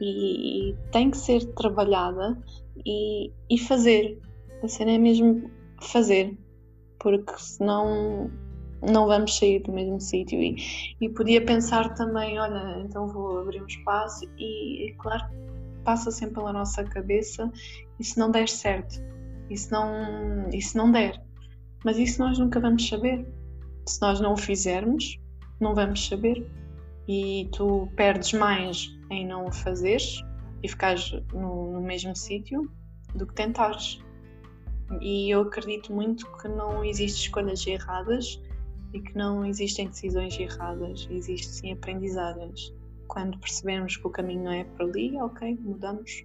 E, 0.00 0.70
e 0.70 0.76
tem 0.90 1.10
que 1.10 1.16
ser 1.16 1.44
trabalhada 1.54 2.36
e, 2.84 3.30
e 3.48 3.58
fazer. 3.58 4.18
A 4.62 4.68
cena 4.68 4.92
é 4.92 4.98
mesmo 4.98 5.50
fazer, 5.80 6.36
porque 6.98 7.32
senão 7.38 8.30
não 8.80 9.06
vamos 9.06 9.36
sair 9.36 9.60
do 9.60 9.72
mesmo 9.72 10.00
sítio. 10.00 10.40
E, 10.40 10.56
e 11.00 11.08
podia 11.08 11.44
pensar 11.44 11.94
também: 11.94 12.38
olha, 12.38 12.80
então 12.80 13.06
vou 13.06 13.40
abrir 13.40 13.62
um 13.62 13.66
espaço, 13.66 14.24
e, 14.38 14.88
e 14.88 14.94
claro, 14.94 15.24
passa 15.84 16.10
sempre 16.10 16.36
pela 16.36 16.52
nossa 16.52 16.82
cabeça, 16.84 17.50
e 17.98 18.04
se 18.04 18.18
não 18.18 18.30
der 18.30 18.48
certo, 18.48 19.00
e 19.52 19.56
se 19.56 19.70
não, 19.70 20.48
e 20.50 20.62
se 20.62 20.74
não 20.76 20.90
der. 20.90 21.22
Mas 21.84 21.98
isso 21.98 22.22
nós 22.22 22.38
nunca 22.38 22.58
vamos 22.58 22.88
saber. 22.88 23.26
Se 23.86 24.00
nós 24.00 24.18
não 24.18 24.32
o 24.32 24.36
fizermos, 24.36 25.20
não 25.60 25.74
vamos 25.74 26.06
saber. 26.08 26.50
E 27.06 27.50
tu 27.52 27.86
perdes 27.94 28.32
mais 28.32 28.88
em 29.10 29.26
não 29.26 29.46
o 29.46 29.52
fazeres 29.52 30.24
e 30.62 30.68
ficares 30.68 31.12
no, 31.34 31.72
no 31.72 31.80
mesmo 31.82 32.16
sítio 32.16 32.70
do 33.14 33.26
que 33.26 33.34
tentares. 33.34 34.02
E 35.02 35.30
eu 35.30 35.42
acredito 35.42 35.92
muito 35.92 36.26
que 36.38 36.48
não 36.48 36.82
existem 36.82 37.24
escolhas 37.24 37.66
erradas 37.66 38.40
e 38.94 39.00
que 39.00 39.14
não 39.14 39.44
existem 39.44 39.88
decisões 39.88 40.38
erradas, 40.38 41.06
existem 41.10 41.52
sim 41.52 41.72
aprendizagens. 41.72 42.74
Quando 43.06 43.38
percebemos 43.38 43.96
que 43.96 44.06
o 44.06 44.10
caminho 44.10 44.44
não 44.44 44.52
é 44.52 44.64
para 44.64 44.86
ali, 44.86 45.14
ok, 45.20 45.58
mudamos 45.60 46.24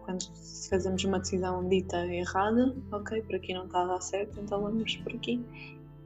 quando 0.00 0.24
fazemos 0.68 1.04
uma 1.04 1.18
decisão 1.18 1.68
dita 1.68 2.06
errada, 2.06 2.74
ok, 2.92 3.22
por 3.22 3.36
aqui 3.36 3.54
não 3.54 3.64
está 3.64 3.82
a 3.82 3.86
dar 3.86 4.00
certo, 4.00 4.40
então 4.40 4.62
vamos 4.62 4.96
por 4.96 5.12
aqui. 5.14 5.40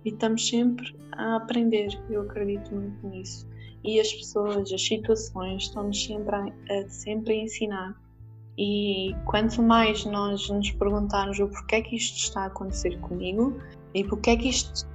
E 0.05 0.11
estamos 0.11 0.47
sempre 0.47 0.95
a 1.13 1.37
aprender, 1.37 1.89
eu 2.11 2.23
acredito 2.23 2.75
muito 2.75 3.07
nisso. 3.09 3.47
e 3.85 4.01
as 4.01 4.13
pessoas, 4.13 4.73
as 4.73 4.87
situações 4.87 5.65
estão-nos 5.65 6.05
sempre 6.05 6.35
a, 6.35 6.45
a, 6.45 6.89
sempre 6.89 7.35
a 7.35 7.37
ensinar. 7.43 8.05
E 8.57 9.15
quanto 9.27 9.63
mais 9.63 10.05
nós 10.07 10.49
nos 10.49 10.71
perguntarmos 10.71 11.39
o 11.41 11.49
porquê 11.49 11.77
é 11.77 11.83
que 11.83 11.97
isto 11.97 12.17
está 12.19 12.43
a 12.43 12.47
acontecer 12.47 12.99
comigo 13.01 13.59
e 13.93 14.05
porquê 14.05 14.31
é 14.31 14.37
que 14.37 14.49
isto. 14.49 14.87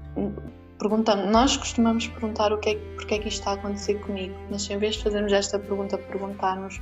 Perguntamos, 0.79 1.29
nós 1.29 1.57
costumamos 1.57 2.07
perguntar 2.07 2.53
o 2.53 2.57
que 2.57 2.69
é, 2.69 2.75
porquê 2.95 3.15
é 3.15 3.19
que 3.19 3.27
isto 3.27 3.39
está 3.39 3.51
a 3.51 3.53
acontecer 3.55 3.95
comigo, 3.95 4.33
mas 4.49 4.69
em 4.69 4.77
vez 4.77 4.95
de 4.95 5.03
fazermos 5.03 5.33
esta 5.33 5.59
pergunta, 5.59 5.97
perguntarmos 5.97 6.79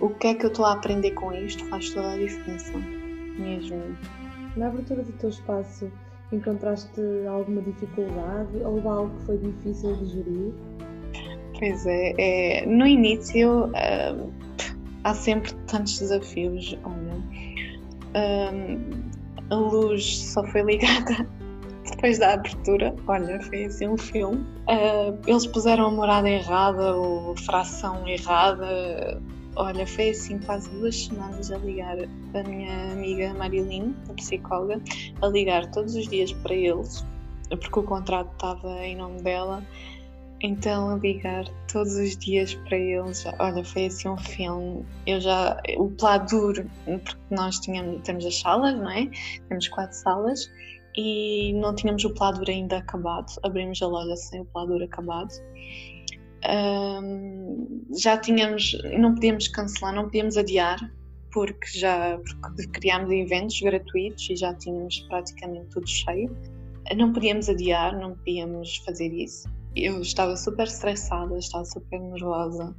o 0.00 0.10
que 0.10 0.28
é 0.28 0.34
que 0.34 0.46
eu 0.46 0.50
estou 0.50 0.64
a 0.64 0.72
aprender 0.72 1.12
com 1.12 1.32
isto, 1.32 1.64
faz 1.66 1.90
toda 1.90 2.12
a 2.12 2.16
diferença, 2.16 2.72
mesmo. 3.38 3.96
Na 4.56 4.68
abertura 4.68 5.02
do 5.02 5.12
teu 5.12 5.30
espaço, 5.30 5.90
encontraste 6.32 7.00
alguma 7.28 7.60
dificuldade 7.62 8.56
ou 8.64 8.88
algo 8.88 9.16
que 9.18 9.26
foi 9.26 9.38
difícil 9.38 9.96
de 9.96 10.06
gerir? 10.06 10.52
Pois 11.58 11.86
é, 11.86 12.14
é 12.18 12.66
no 12.66 12.86
início 12.86 13.66
uh, 13.66 14.32
há 15.04 15.14
sempre 15.14 15.52
tantos 15.66 15.98
desafios. 15.98 16.76
Olha, 16.84 17.14
uh, 18.14 19.10
a 19.50 19.54
luz 19.54 20.18
só 20.18 20.42
foi 20.44 20.62
ligada 20.62 21.28
depois 21.90 22.18
da 22.18 22.34
abertura. 22.34 22.94
Olha, 23.06 23.40
foi 23.42 23.64
assim 23.64 23.88
um 23.88 23.98
filme. 23.98 24.38
Uh, 24.68 25.18
eles 25.26 25.46
puseram 25.46 25.86
a 25.86 25.90
morada 25.90 26.28
errada 26.28 26.94
ou 26.96 27.36
fração 27.36 28.08
errada. 28.08 29.20
Olha, 29.60 29.86
foi 29.86 30.10
assim 30.10 30.38
quase 30.38 30.70
duas 30.70 31.04
semanas 31.04 31.50
a 31.52 31.58
ligar 31.58 31.98
a 31.98 32.42
minha 32.48 32.92
amiga 32.92 33.34
Marilyn, 33.34 33.94
a 34.08 34.14
psicóloga, 34.14 34.80
a 35.20 35.26
ligar 35.28 35.70
todos 35.70 35.94
os 35.94 36.08
dias 36.08 36.32
para 36.32 36.54
eles, 36.54 37.04
porque 37.48 37.78
o 37.78 37.82
contrato 37.82 38.32
estava 38.32 38.84
em 38.84 38.96
nome 38.96 39.20
dela 39.22 39.62
então, 40.42 40.90
a 40.90 40.96
ligar 40.96 41.44
todos 41.70 41.94
os 41.96 42.16
dias 42.16 42.54
para 42.54 42.78
eles, 42.78 43.24
olha, 43.38 43.62
foi 43.62 43.86
assim 43.86 44.08
um 44.08 44.16
filme. 44.16 44.86
Eu 45.06 45.20
já, 45.20 45.60
o 45.76 45.90
Pladur, 45.90 46.64
porque 46.86 47.16
nós 47.30 47.58
tínhamos, 47.60 48.00
temos 48.02 48.24
as 48.24 48.40
salas, 48.40 48.74
não 48.74 48.90
é? 48.90 49.10
Temos 49.48 49.68
quatro 49.68 49.94
salas 49.94 50.50
e 50.96 51.52
não 51.54 51.74
tínhamos 51.74 52.04
o 52.04 52.14
Pladur 52.14 52.48
ainda 52.48 52.78
acabado. 52.78 53.30
Abrimos 53.42 53.82
a 53.82 53.86
loja 53.86 54.16
sem 54.16 54.40
o 54.40 54.46
Pladur 54.46 54.82
acabado. 54.82 55.30
Um, 56.48 57.84
já 57.96 58.16
tínhamos, 58.16 58.76
não 58.98 59.14
podíamos 59.14 59.48
cancelar, 59.48 59.94
não 59.94 60.04
podíamos 60.04 60.36
adiar, 60.36 60.78
porque 61.32 61.66
já 61.78 62.18
porque 62.40 62.66
criámos 62.68 63.10
eventos 63.10 63.60
gratuitos 63.60 64.28
e 64.30 64.36
já 64.36 64.54
tínhamos 64.54 65.00
praticamente 65.08 65.66
tudo 65.66 65.88
cheio. 65.88 66.34
Não 66.96 67.12
podíamos 67.12 67.48
adiar, 67.48 67.96
não 67.98 68.14
podíamos 68.14 68.76
fazer 68.78 69.12
isso 69.12 69.48
eu 69.76 70.00
estava 70.00 70.36
super 70.36 70.66
estressada, 70.66 71.38
estava 71.38 71.64
super 71.64 72.00
nervosa, 72.00 72.74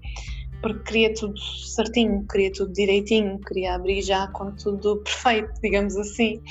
porque 0.61 0.83
queria 0.83 1.13
tudo 1.13 1.39
certinho, 1.39 2.25
queria 2.27 2.51
tudo 2.51 2.73
direitinho, 2.73 3.39
queria 3.39 3.75
abrir 3.75 4.01
já 4.01 4.27
com 4.27 4.51
tudo 4.51 4.97
perfeito, 4.97 5.51
digamos 5.61 5.95
assim. 5.95 6.41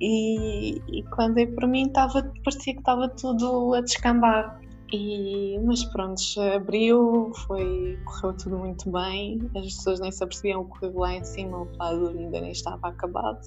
E, 0.00 0.80
e 0.88 1.02
quando 1.14 1.38
é 1.38 1.46
por 1.46 1.66
mim 1.66 1.86
estava, 1.86 2.22
parecia 2.44 2.74
que 2.74 2.80
estava 2.80 3.08
tudo 3.08 3.74
a 3.74 3.80
descambar. 3.80 4.60
E, 4.92 5.58
mas 5.60 5.84
pronto, 5.84 6.20
abriu, 6.54 7.32
foi, 7.46 7.98
correu 8.04 8.36
tudo 8.36 8.58
muito 8.58 8.90
bem, 8.90 9.38
as 9.56 9.76
pessoas 9.76 10.00
nem 10.00 10.10
se 10.10 10.22
apercebiam 10.24 10.64
que 10.64 10.86
lá 10.86 11.14
em 11.14 11.22
cima 11.22 11.62
o 11.62 11.66
plano 11.66 12.08
ainda 12.08 12.40
nem 12.40 12.50
estava 12.50 12.88
acabado. 12.88 13.40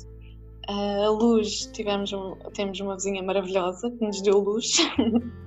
A 0.70 1.10
luz, 1.10 1.66
tivemos, 1.74 2.12
temos 2.54 2.80
uma 2.80 2.96
vizinha 2.96 3.22
maravilhosa 3.22 3.92
que 3.92 4.06
nos 4.06 4.22
deu 4.22 4.40
luz. 4.40 4.78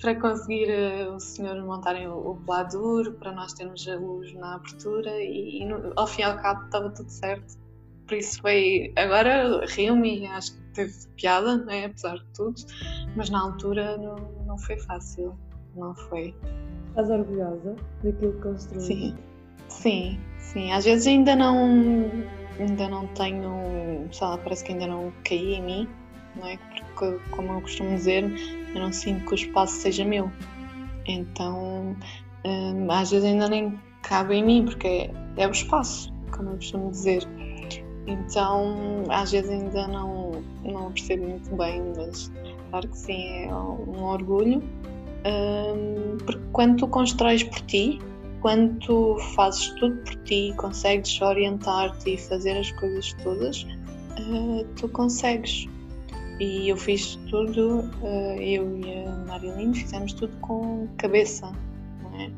para 0.00 0.14
conseguir 0.20 0.68
uh, 0.70 1.14
o 1.14 1.20
senhor 1.20 1.60
montarem 1.64 2.06
o, 2.06 2.30
o 2.30 2.36
pladur, 2.36 3.14
para 3.14 3.32
nós 3.32 3.52
termos 3.54 3.86
a 3.88 3.96
luz 3.96 4.32
na 4.34 4.54
abertura 4.54 5.10
e, 5.20 5.62
e 5.62 5.64
no, 5.64 5.92
ao 5.96 6.06
fim 6.06 6.22
e 6.22 6.24
ao 6.24 6.36
cabo 6.36 6.64
estava 6.66 6.90
tudo 6.90 7.10
certo. 7.10 7.58
Por 8.06 8.16
isso 8.16 8.40
foi. 8.40 8.92
Agora 8.96 9.64
rio-me 9.66 10.20
e 10.20 10.26
acho 10.26 10.54
que 10.54 10.60
teve 10.74 10.94
piada, 11.16 11.56
né, 11.64 11.86
apesar 11.86 12.16
de 12.16 12.26
tudo, 12.34 12.60
mas 13.16 13.30
na 13.30 13.40
altura 13.40 13.96
não, 13.96 14.16
não 14.46 14.58
foi 14.58 14.78
fácil. 14.78 15.36
Não 15.74 15.94
foi. 15.94 16.34
Estás 16.88 17.10
orgulhosa 17.10 17.76
daquilo 18.02 18.32
que 18.34 18.40
construíste? 18.40 18.94
Sim, 18.94 19.16
sim, 19.68 20.20
sim. 20.38 20.72
Às 20.72 20.84
vezes 20.84 21.06
ainda 21.06 21.36
não. 21.36 22.10
Ainda 22.58 22.88
não 22.88 23.06
tenho. 23.08 24.08
Sei 24.10 24.26
lá, 24.26 24.38
parece 24.38 24.64
que 24.64 24.72
ainda 24.72 24.86
não 24.86 25.12
caí 25.24 25.54
em 25.54 25.62
mim, 25.62 25.88
não 26.36 26.46
é? 26.46 26.56
Porque, 26.56 27.18
como 27.30 27.52
eu 27.52 27.60
costumo 27.60 27.94
dizer, 27.94 28.24
eu 28.74 28.80
não 28.80 28.92
sinto 28.92 29.26
que 29.26 29.32
o 29.32 29.34
espaço 29.34 29.74
seja 29.74 30.04
meu. 30.04 30.30
Então, 31.06 31.94
hum, 32.44 32.90
às 32.90 33.10
vezes 33.10 33.26
ainda 33.26 33.48
nem 33.48 33.78
cabe 34.02 34.36
em 34.36 34.44
mim, 34.44 34.64
porque 34.64 34.86
é, 34.86 35.10
é 35.36 35.46
o 35.46 35.50
espaço, 35.50 36.12
como 36.34 36.50
eu 36.50 36.56
costumo 36.56 36.90
dizer. 36.90 37.26
Então, 38.06 39.04
às 39.08 39.32
vezes 39.32 39.50
ainda 39.50 39.88
não, 39.88 40.42
não 40.64 40.92
percebo 40.92 41.28
muito 41.28 41.56
bem, 41.56 41.82
mas 41.96 42.30
claro 42.70 42.88
que 42.88 42.98
sim, 42.98 43.44
é 43.44 43.54
um 43.54 44.04
orgulho. 44.04 44.62
Um, 45.26 46.18
porque 46.18 46.42
quando 46.52 46.76
tu 46.78 46.88
constróis 46.88 47.42
por 47.42 47.60
ti, 47.62 47.98
quando 48.40 48.78
tu 48.78 49.16
fazes 49.34 49.70
tudo 49.70 49.96
por 50.04 50.14
ti, 50.22 50.54
consegues 50.56 51.20
orientar-te 51.20 52.14
e 52.14 52.16
fazer 52.16 52.56
as 52.56 52.70
coisas 52.72 53.12
todas, 53.24 53.64
uh, 53.64 54.64
tu 54.76 54.88
consegues. 54.88 55.66
E 56.38 56.68
eu 56.68 56.76
fiz 56.76 57.16
tudo, 57.30 57.90
eh, 58.02 58.36
eu 58.38 58.78
e 58.78 59.06
a 59.06 59.10
Marilyn 59.26 59.72
fizemos 59.72 60.12
tudo 60.12 60.36
com 60.42 60.86
cabeça, 60.98 61.50
não 62.02 62.20
é? 62.20 62.30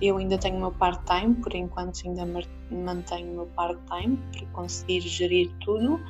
Eu 0.00 0.16
ainda 0.16 0.38
tenho 0.38 0.56
o 0.56 0.60
meu 0.60 0.72
part-time, 0.72 1.34
por 1.36 1.54
enquanto 1.54 2.00
ainda 2.06 2.26
mantenho 2.70 3.32
o 3.32 3.34
meu 3.36 3.46
part-time 3.46 4.18
para 4.32 4.46
conseguir 4.48 5.00
gerir 5.00 5.50
tudo. 5.64 6.00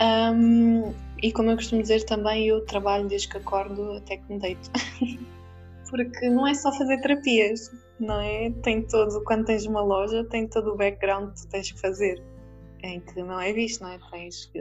Um, 0.00 0.92
e 1.22 1.32
como 1.32 1.50
eu 1.50 1.56
costumo 1.56 1.82
dizer 1.82 2.04
também, 2.04 2.46
eu 2.46 2.64
trabalho 2.66 3.08
desde 3.08 3.28
que 3.28 3.38
acordo 3.38 3.92
até 3.92 4.18
que 4.18 4.32
me 4.32 4.38
deito. 4.38 4.70
Porque 5.90 6.28
não 6.28 6.46
é 6.46 6.54
só 6.54 6.72
fazer 6.72 7.00
terapias, 7.00 7.72
não 7.98 8.20
é? 8.20 8.50
Tem 8.62 8.82
todo, 8.82 9.22
quando 9.24 9.46
tens 9.46 9.66
uma 9.66 9.80
loja, 9.80 10.24
tem 10.24 10.46
todo 10.46 10.72
o 10.72 10.76
background 10.76 11.32
que 11.32 11.42
tu 11.42 11.48
tens 11.48 11.72
que 11.72 11.80
fazer, 11.80 12.22
em 12.82 13.00
que 13.00 13.22
não 13.22 13.40
é 13.40 13.52
visto, 13.52 13.82
não 13.82 13.90
é? 13.90 13.98
Tens 14.10 14.46
que 14.46 14.60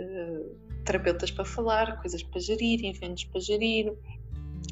terapeutas 0.86 1.32
para 1.32 1.44
falar, 1.44 2.00
coisas 2.00 2.24
para 2.24 2.40
gerir, 2.40 2.86
eventos 2.86 3.26
para 3.26 3.42
gerir, 3.42 3.92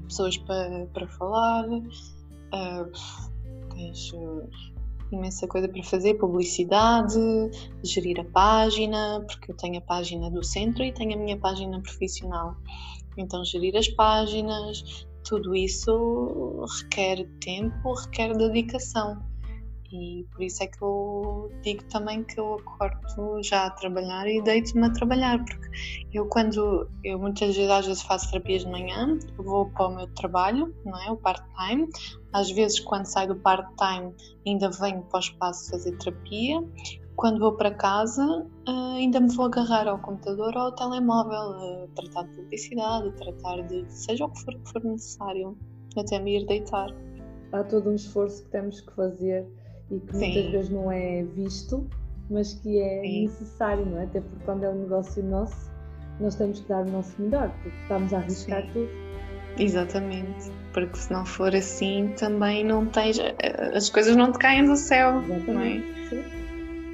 pessoas 0.08 0.38
para, 0.38 0.86
para 0.94 1.08
falar, 1.08 1.68
uh, 1.68 2.92
tens 3.84 4.12
uh, 4.13 4.50
imensa 5.12 5.48
coisa 5.48 5.67
para 5.67 5.84
fazer, 5.84 6.15
publicidade, 6.15 7.19
gerir 7.84 8.19
a 8.19 8.26
página, 8.26 9.24
porque 9.28 9.52
eu 9.52 9.58
tenho 9.58 9.78
a 9.78 9.82
página 9.82 10.30
do 10.30 10.43
centro 10.43 10.84
e 10.84 10.93
tenho 10.93 11.13
a 11.13 11.17
minha 11.17 11.38
página 11.38 11.82
profissional. 11.82 12.56
Então, 13.17 13.43
gerir 13.46 13.76
as 13.76 13.88
páginas, 13.89 15.06
tudo 15.24 15.56
isso 15.56 16.65
requer 16.82 17.28
tempo, 17.39 17.93
requer 17.93 18.36
dedicação. 18.36 19.22
E 19.96 20.26
por 20.32 20.42
isso 20.42 20.64
é 20.64 20.68
que 20.68 20.82
eu 20.82 21.52
digo 21.62 21.84
também 21.84 22.24
que 22.24 22.40
eu 22.40 22.56
acordo 22.56 23.44
já 23.44 23.68
a 23.68 23.70
trabalhar 23.70 24.28
e 24.28 24.42
deito-me 24.42 24.88
a 24.88 24.90
trabalhar, 24.90 25.46
porque 25.46 25.70
eu 26.12 26.26
quando 26.26 26.90
eu 27.04 27.20
muitas 27.20 27.56
vezes 27.56 27.70
às 27.70 27.86
vezes 27.86 28.02
faço 28.02 28.32
terapias 28.32 28.66
de 28.66 28.72
manhã, 28.72 29.20
vou 29.38 29.70
para 29.70 29.88
o 29.88 29.96
meu 29.96 30.08
trabalho, 30.16 30.74
não 30.84 31.00
é? 31.00 31.12
O 31.12 31.18
part-time. 31.18 31.88
Às 32.34 32.50
vezes 32.50 32.80
quando 32.80 33.06
saio 33.06 33.28
do 33.28 33.36
part-time 33.36 34.16
ainda 34.48 34.72
venho 34.72 35.04
para 35.04 35.18
o 35.18 35.20
espaço 35.20 35.70
fazer 35.70 35.96
terapia. 36.00 36.60
Quando 37.16 37.38
vou 37.40 37.52
para 37.52 37.70
casa 37.76 38.48
ainda 38.98 39.20
me 39.20 39.32
vou 39.36 39.46
agarrar 39.46 39.88
ao 39.88 40.00
computador 40.00 40.56
ou 40.56 40.62
ao 40.64 40.72
telemóvel, 40.72 41.88
tratar 41.94 42.24
de 42.24 42.38
publicidade, 42.38 43.12
tratar 43.12 43.62
de 43.68 43.86
seja 43.94 44.26
o 44.26 44.32
que 44.32 44.42
for 44.42 44.56
que 44.56 44.72
for 44.72 44.84
necessário, 44.84 45.56
até 45.96 46.18
me 46.18 46.40
ir 46.40 46.48
deitar. 46.48 46.90
Há 47.52 47.64
todo 47.64 47.92
um 47.92 47.94
esforço 47.94 48.44
que 48.44 48.50
temos 48.50 48.82
que 48.82 48.92
fazer 48.96 49.48
e 49.91 50.00
que 50.00 50.15
Sim. 50.15 50.34
muitas 50.34 50.52
vezes 50.52 50.69
não 50.72 50.91
é 50.91 51.24
visto, 51.24 51.88
mas 52.30 52.54
que 52.54 52.80
é 52.80 53.02
Sim. 53.02 53.22
necessário, 53.24 53.86
não 53.86 54.00
é? 54.00 54.04
Até 54.04 54.22
porque 54.22 54.46
quando 54.46 54.63
é 54.63 54.69
um 54.69 54.82
negócio 54.84 55.24
nosso, 55.24 55.72
nós 56.19 56.36
temos 56.36 56.60
que 56.60 56.69
dar 56.69 56.82
o 56.82 56.91
nosso 56.91 57.22
melhor, 57.22 57.50
porque 57.62 57.78
estamos 57.82 58.13
a 58.13 58.17
arriscar 58.17 58.63
Sim. 58.63 58.69
tudo. 58.74 59.04
Exatamente, 59.58 60.52
porque 60.74 60.98
se 60.98 61.12
não 61.12 61.26
for 61.26 61.54
assim 61.56 62.12
também 62.17 62.63
não 62.63 62.88
tens. 62.88 63.19
as 63.76 63.89
coisas 63.89 64.15
não 64.15 64.32
te 64.32 64.39
caem 64.39 64.65
do 64.65 64.76
céu, 64.76 65.22
Exatamente. 65.22 65.52
não 65.52 65.62
é? 65.62 66.10
Sim. 66.10 66.43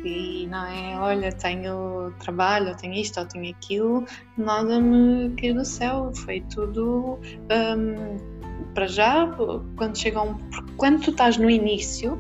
E 0.04 0.48
não 0.48 0.66
é, 0.66 0.98
olha, 1.00 1.32
tenho 1.32 2.14
trabalho, 2.20 2.76
tenho 2.78 2.94
isto, 2.94 3.20
ou 3.20 3.26
tenho 3.26 3.52
aquilo, 3.52 4.06
nada 4.38 4.80
me 4.80 5.30
caiu 5.36 5.56
do 5.56 5.66
céu, 5.66 6.12
foi 6.14 6.42
tudo 6.54 7.20
um, 7.52 8.74
para 8.74 8.88
já, 8.88 9.28
quando 9.76 9.98
chega 9.98 10.22
um. 10.22 10.36
Quando 10.78 11.02
tu 11.02 11.12
estás 11.12 11.38
no 11.38 11.50
início, 11.50 12.18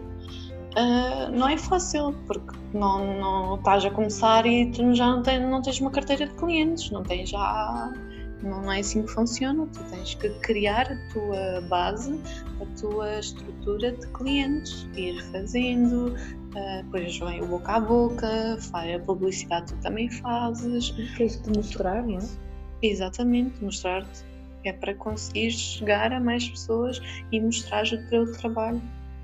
uh, 0.80 1.32
não 1.32 1.48
é 1.50 1.58
fácil, 1.58 2.15
porque 2.26 2.56
não, 2.74 3.20
não 3.20 3.56
estás 3.56 3.86
a 3.86 3.92
começar 3.92 4.46
e 4.46 4.72
tu 4.72 4.94
já 4.94 5.08
não 5.08 5.22
tens, 5.22 5.42
não 5.42 5.62
tens 5.62 5.80
uma 5.80 5.92
carteira 5.92 6.28
de 6.28 6.34
clientes, 6.36 6.89
não 6.92 7.04
tens 7.04 7.30
já 7.30 7.94
Não, 8.42 8.62
não 8.62 8.72
é 8.72 8.80
assim 8.80 9.04
que 9.04 9.12
funciona. 9.12 9.68
Tu 9.68 9.84
tens 9.89 10.15
que 10.15 10.30
criar 10.39 10.92
a 10.92 11.13
tua 11.13 11.62
base, 11.70 12.20
a 12.62 12.80
tua 12.80 13.20
estrutura 13.20 13.92
de 13.92 14.08
clientes, 14.08 14.88
ir 14.96 15.22
fazendo, 15.32 16.13
uh, 16.13 16.84
depois 16.84 17.18
vem 17.18 17.42
o 17.42 17.48
boca 17.48 17.74
a 17.74 17.80
boca, 17.80 18.58
faz 18.72 18.96
a 18.96 19.00
publicidade 19.00 19.74
tu 19.74 19.82
também 19.82 20.10
fazes. 20.10 20.92
Tens 21.18 21.42
de 21.42 21.58
mostrar, 21.58 22.04
não 22.04 22.18
é? 22.18 22.50
Exatamente, 22.82 23.63
mostrar-te. 23.63 24.24
É 24.65 24.74
para 24.74 24.94
conseguir 24.94 25.52
chegar 25.52 26.12
a 26.12 26.20
mais 26.20 26.48
pessoas 26.50 27.02
e 27.32 27.39
mostrar 27.39 27.86
o 27.86 28.10
teu 28.10 28.32
trabalho. 28.34 28.82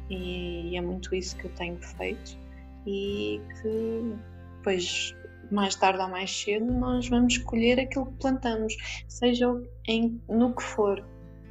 E, 0.10 0.78
é 0.78 0.82
muito 0.82 1.14
isso 1.16 1.36
que 1.38 1.46
eu 1.46 1.52
tenho 1.52 1.78
feito 1.82 2.38
e 2.86 3.42
que 3.62 4.16
depois 4.58 5.16
mais 5.52 5.76
tarde 5.76 6.02
ou 6.02 6.10
mais 6.10 6.32
cedo, 6.32 6.66
nós 6.66 7.08
vamos 7.08 7.38
colher 7.40 7.80
aquilo 7.80 8.08
que 8.08 8.20
plantamos, 8.20 8.76
seja 9.08 9.48
em, 9.88 10.20
no 10.28 10.56
que 10.56 10.64
for. 10.64 11.04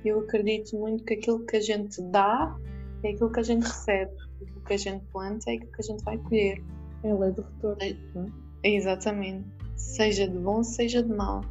Eu 0.04 0.20
acredito 0.20 0.76
muito 0.76 1.04
que 1.04 1.14
aquilo 1.14 1.44
que 1.46 1.56
a 1.56 1.60
gente 1.60 2.02
dá 2.02 2.56
é 3.02 3.10
aquilo 3.10 3.30
que 3.30 3.40
a 3.40 3.42
gente 3.42 3.62
recebe, 3.62 4.12
aquilo 4.42 4.60
que 4.62 4.72
a 4.72 4.76
gente 4.76 5.04
planta 5.12 5.50
é 5.50 5.54
aquilo 5.54 5.72
que 5.72 5.80
a 5.80 5.84
gente 5.84 6.04
vai 6.04 6.18
colher. 6.18 6.62
É 7.02 7.10
a 7.10 7.14
lei 7.14 7.32
do 7.32 7.42
retorno. 7.42 7.78
É, 7.82 8.68
é? 8.68 8.70
Exatamente. 8.74 9.46
Seja 9.76 10.26
de 10.28 10.38
bom, 10.38 10.62
seja 10.62 11.02
de 11.02 11.10
mau. 11.10 11.42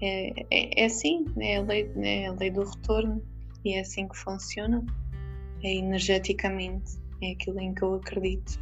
É, 0.00 0.44
é, 0.50 0.82
é 0.82 0.84
assim, 0.86 1.24
é 1.38 1.56
a, 1.56 1.62
lei, 1.62 1.90
é 1.96 2.26
a 2.26 2.32
lei 2.32 2.50
do 2.50 2.62
retorno 2.62 3.22
e 3.64 3.74
é 3.74 3.80
assim 3.80 4.06
que 4.06 4.16
funciona. 4.16 4.84
É 5.62 5.74
energeticamente, 5.74 6.98
é 7.22 7.32
aquilo 7.32 7.60
em 7.60 7.74
que 7.74 7.82
eu 7.82 7.94
acredito. 7.94 8.58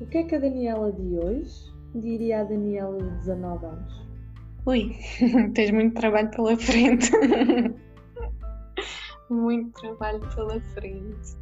O 0.00 0.06
que 0.06 0.18
é 0.18 0.22
que 0.24 0.34
a 0.34 0.38
Daniela 0.38 0.92
de 0.92 1.16
hoje 1.16 1.72
diria 1.94 2.40
a 2.40 2.44
Daniela 2.44 2.98
de 2.98 3.10
19 3.18 3.66
anos? 3.66 4.06
Ui, 4.66 4.96
tens 5.54 5.70
muito 5.70 5.94
trabalho 5.94 6.30
pela 6.30 6.56
frente. 6.56 7.10
muito 9.30 9.80
trabalho 9.80 10.20
pela 10.34 10.60
frente. 10.60 11.38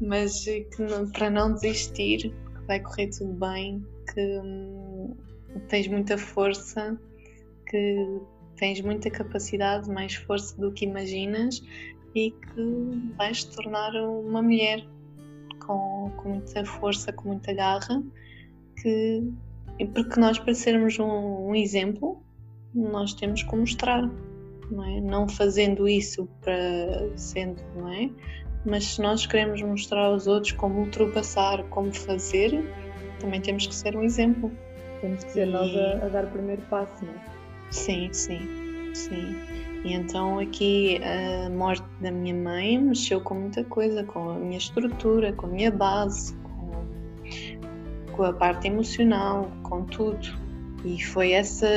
Mas 0.00 0.44
que 0.44 0.82
não, 0.82 1.10
para 1.10 1.30
não 1.30 1.54
desistir, 1.54 2.30
que 2.30 2.66
vai 2.66 2.80
correr 2.80 3.08
tudo 3.08 3.32
bem, 3.34 3.84
que 4.12 4.40
hum, 4.40 5.16
tens 5.68 5.88
muita 5.88 6.16
força, 6.16 6.98
que 7.66 8.20
tens 8.56 8.80
muita 8.80 9.10
capacidade, 9.10 9.90
mais 9.90 10.14
força 10.14 10.58
do 10.60 10.72
que 10.72 10.84
imaginas 10.84 11.62
e 12.14 12.30
que 12.30 13.12
vais 13.16 13.44
te 13.44 13.56
tornar 13.56 13.94
uma 13.94 14.42
mulher 14.42 14.84
com, 15.60 16.10
com 16.16 16.28
muita 16.30 16.64
força, 16.64 17.12
com 17.12 17.28
muita 17.28 17.52
garra, 17.52 18.02
que 18.80 19.22
porque 19.86 20.18
nós, 20.18 20.38
para 20.38 20.54
sermos 20.54 20.98
um, 20.98 21.48
um 21.48 21.54
exemplo, 21.54 22.20
nós 22.74 23.14
temos 23.14 23.42
que 23.42 23.54
mostrar, 23.54 24.10
não 24.70 24.84
é? 24.84 25.00
Não 25.00 25.28
fazendo 25.28 25.88
isso 25.88 26.28
para 26.40 27.16
sendo, 27.16 27.62
não 27.76 27.88
é? 27.92 28.10
Mas 28.66 28.84
se 28.84 29.02
nós 29.02 29.24
queremos 29.24 29.62
mostrar 29.62 30.06
aos 30.06 30.26
outros 30.26 30.52
como 30.52 30.80
ultrapassar, 30.80 31.62
como 31.70 31.92
fazer, 31.94 32.64
também 33.20 33.40
temos 33.40 33.66
que 33.66 33.74
ser 33.74 33.96
um 33.96 34.02
exemplo. 34.02 34.50
Temos 35.00 35.22
que 35.24 35.30
ser 35.30 35.46
e... 35.46 35.50
nós 35.50 35.70
a, 35.76 36.06
a, 36.06 36.08
dar 36.08 36.24
o 36.24 36.30
primeiro 36.30 36.62
passo, 36.62 37.04
não 37.04 37.12
é? 37.12 37.22
Sim, 37.70 38.12
sim, 38.12 38.67
sim. 38.94 39.36
E 39.84 39.92
então 39.92 40.38
aqui 40.38 41.00
a 41.02 41.50
morte 41.50 41.84
da 42.00 42.10
minha 42.10 42.34
mãe 42.34 42.78
mexeu 42.78 43.20
com 43.20 43.34
muita 43.34 43.62
coisa, 43.64 44.02
com 44.04 44.30
a 44.30 44.34
minha 44.34 44.58
estrutura, 44.58 45.32
com 45.32 45.46
a 45.46 45.50
minha 45.50 45.70
base, 45.70 46.36
com 48.12 48.24
a 48.24 48.32
parte 48.32 48.66
emocional, 48.66 49.50
com 49.62 49.84
tudo. 49.84 50.26
E 50.84 51.02
foi 51.02 51.32
essa 51.32 51.68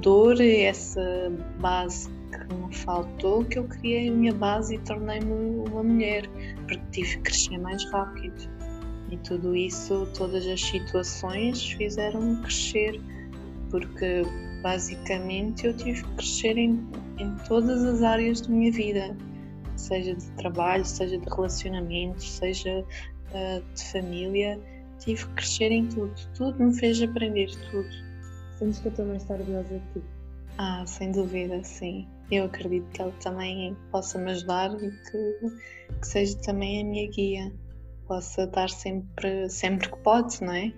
dor, 0.00 0.40
essa 0.40 1.32
base 1.60 2.10
que 2.30 2.54
me 2.54 2.74
faltou 2.74 3.44
que 3.44 3.58
eu 3.58 3.64
criei 3.64 4.08
a 4.08 4.12
minha 4.12 4.34
base 4.34 4.74
e 4.74 4.78
tornei-me 4.78 5.68
uma 5.68 5.82
mulher, 5.82 6.28
porque 6.66 6.82
tive 6.90 7.16
que 7.16 7.22
crescer 7.22 7.58
mais 7.58 7.84
rápido. 7.90 8.48
E 9.10 9.16
tudo 9.18 9.54
isso, 9.54 10.08
todas 10.16 10.46
as 10.46 10.60
situações 10.60 11.72
fizeram-me 11.72 12.36
crescer, 12.42 13.00
porque 13.70 14.22
basicamente 14.64 15.66
eu 15.66 15.76
tive 15.76 16.02
que 16.02 16.14
crescer 16.14 16.58
em, 16.58 16.88
em 17.18 17.36
todas 17.46 17.84
as 17.84 18.02
áreas 18.02 18.40
da 18.40 18.48
minha 18.48 18.72
vida, 18.72 19.16
seja 19.76 20.14
de 20.14 20.26
trabalho, 20.32 20.84
seja 20.84 21.18
de 21.18 21.28
relacionamentos, 21.28 22.32
seja 22.32 22.80
uh, 22.80 23.74
de 23.74 23.84
família 23.92 24.58
tive 25.04 25.26
que 25.26 25.34
crescer 25.34 25.70
em 25.70 25.86
tudo. 25.88 26.14
Tudo 26.34 26.64
me 26.64 26.74
fez 26.74 27.02
aprender 27.02 27.50
tudo. 27.70 27.88
Sentes 28.58 28.80
que 28.80 28.88
eu 28.88 28.92
também 28.92 29.16
estou 29.16 29.36
orgulhosa 29.36 29.78
de 29.78 30.00
ti? 30.00 30.06
Ah, 30.56 30.84
sem 30.86 31.12
dúvida, 31.12 31.62
sim. 31.62 32.08
Eu 32.30 32.44
acredito 32.44 32.88
que 32.90 33.02
ele 33.02 33.12
também 33.22 33.76
possa 33.90 34.18
me 34.18 34.30
ajudar 34.30 34.70
e 34.82 34.90
que, 34.90 35.98
que 36.00 36.06
seja 36.06 36.38
também 36.38 36.80
a 36.80 36.84
minha 36.84 37.10
guia. 37.10 37.52
Possa 38.06 38.44
estar 38.44 38.70
sempre, 38.70 39.48
sempre 39.50 39.90
que 39.90 39.98
pode, 39.98 40.42
não 40.42 40.52
é? 40.52 40.72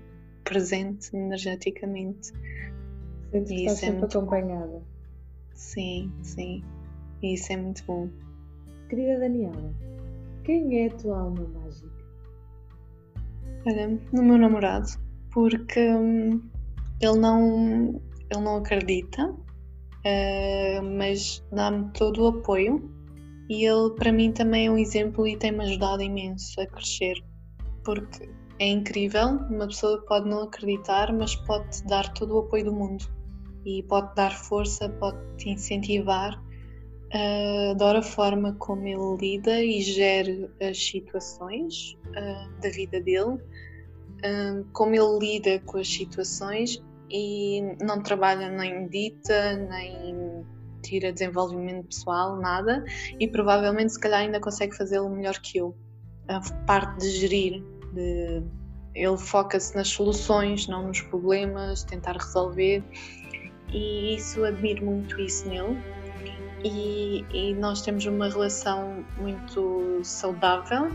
Presente 0.44 1.14
energeticamente. 1.14 2.32
Sentes 3.30 3.48
que 3.48 3.54
estás 3.60 3.82
é 3.82 3.86
sempre 3.86 4.04
acompanhada. 4.04 4.66
Bom. 4.66 4.82
Sim, 5.54 6.12
sim. 6.22 6.62
E 7.22 7.34
isso 7.34 7.52
é 7.52 7.56
muito 7.56 7.84
bom. 7.84 8.08
Querida 8.88 9.18
Daniela, 9.20 9.74
quem 10.44 10.84
é 10.84 10.86
a 10.86 10.90
tua 10.90 11.18
alma 11.18 11.48
mágica? 11.48 11.90
Olha, 13.66 14.00
no 14.12 14.22
meu 14.22 14.38
namorado, 14.38 14.86
porque 15.32 15.80
hum, 15.80 16.40
ele 17.00 17.18
não, 17.18 18.00
ele 18.30 18.40
não 18.40 18.58
acredita, 18.58 19.28
uh, 19.28 20.82
mas 20.96 21.44
dá-me 21.50 21.90
todo 21.92 22.22
o 22.22 22.28
apoio 22.28 22.88
e 23.48 23.64
ele 23.64 23.90
para 23.96 24.12
mim 24.12 24.30
também 24.30 24.68
é 24.68 24.70
um 24.70 24.78
exemplo 24.78 25.26
e 25.26 25.36
tem-me 25.36 25.64
ajudado 25.64 26.02
imenso 26.02 26.60
a 26.60 26.66
crescer, 26.66 27.16
porque 27.84 28.30
é 28.60 28.68
incrível, 28.68 29.30
uma 29.50 29.66
pessoa 29.66 30.00
pode 30.06 30.28
não 30.28 30.44
acreditar, 30.44 31.12
mas 31.12 31.34
pode 31.34 31.82
dar 31.86 32.12
todo 32.14 32.36
o 32.36 32.38
apoio 32.40 32.66
do 32.66 32.72
mundo 32.72 33.15
e 33.66 33.82
pode 33.82 34.14
dar 34.14 34.32
força, 34.32 34.88
pode 34.88 35.18
te 35.36 35.50
incentivar. 35.50 36.42
Uh, 37.14 37.70
adoro 37.72 37.98
a 37.98 38.02
forma 38.02 38.54
como 38.54 38.86
ele 38.86 39.16
lida 39.20 39.62
e 39.62 39.80
gera 39.80 40.50
as 40.60 40.82
situações 40.82 41.96
uh, 42.08 42.60
da 42.60 42.70
vida 42.70 43.00
dele 43.00 43.38
como 44.72 44.94
ele 44.94 45.18
lida 45.18 45.60
com 45.60 45.78
as 45.78 45.88
situações 45.88 46.82
e 47.10 47.62
não 47.80 48.02
trabalha 48.02 48.50
nem 48.50 48.82
medita, 48.82 49.56
nem 49.56 50.44
tira 50.82 51.12
desenvolvimento 51.12 51.86
pessoal, 51.86 52.36
nada, 52.36 52.84
e 53.18 53.28
provavelmente 53.28 53.92
se 53.92 54.00
calhar 54.00 54.20
ainda 54.20 54.40
consegue 54.40 54.76
fazê-lo 54.76 55.08
melhor 55.10 55.38
que 55.40 55.58
eu. 55.58 55.76
A 56.28 56.40
parte 56.66 57.00
de 57.00 57.10
gerir, 57.10 57.62
de, 57.92 58.42
ele 58.94 59.16
foca-se 59.16 59.74
nas 59.74 59.88
soluções, 59.88 60.66
não 60.66 60.88
nos 60.88 61.00
problemas, 61.00 61.84
tentar 61.84 62.16
resolver, 62.16 62.82
e 63.72 64.14
isso 64.16 64.44
admiro 64.44 64.84
muito 64.84 65.20
isso 65.20 65.48
nele. 65.48 65.76
E, 66.64 67.24
e 67.32 67.54
nós 67.54 67.82
temos 67.82 68.06
uma 68.06 68.28
relação 68.28 69.04
muito 69.18 70.00
saudável 70.02 70.88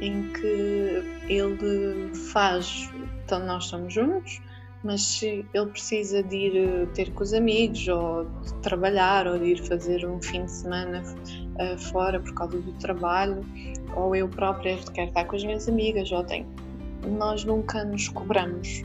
em 0.00 0.32
que 0.32 1.02
ele 1.28 2.14
faz, 2.32 2.90
então 3.24 3.44
nós 3.44 3.64
estamos 3.64 3.92
juntos, 3.92 4.40
mas 4.82 5.02
se 5.02 5.44
ele 5.52 5.66
precisa 5.66 6.22
de 6.22 6.36
ir 6.36 6.56
eh, 6.56 6.86
ter 6.94 7.12
com 7.12 7.22
os 7.22 7.34
amigos, 7.34 7.86
ou 7.88 8.24
de 8.24 8.54
trabalhar, 8.62 9.26
ou 9.26 9.38
de 9.38 9.52
ir 9.52 9.62
fazer 9.62 10.06
um 10.06 10.20
fim 10.22 10.44
de 10.46 10.52
semana 10.52 11.02
uh, 11.02 11.78
fora 11.78 12.18
por 12.18 12.32
causa 12.34 12.58
do 12.58 12.72
trabalho, 12.74 13.44
ou 13.94 14.16
eu 14.16 14.28
própria 14.28 14.78
quero 14.94 15.08
estar 15.08 15.24
com 15.26 15.36
as 15.36 15.44
minhas 15.44 15.68
amigas, 15.68 16.10
ou 16.10 16.24
tenho. 16.24 16.46
Nós 17.06 17.44
nunca 17.44 17.84
nos 17.84 18.08
cobramos, 18.08 18.82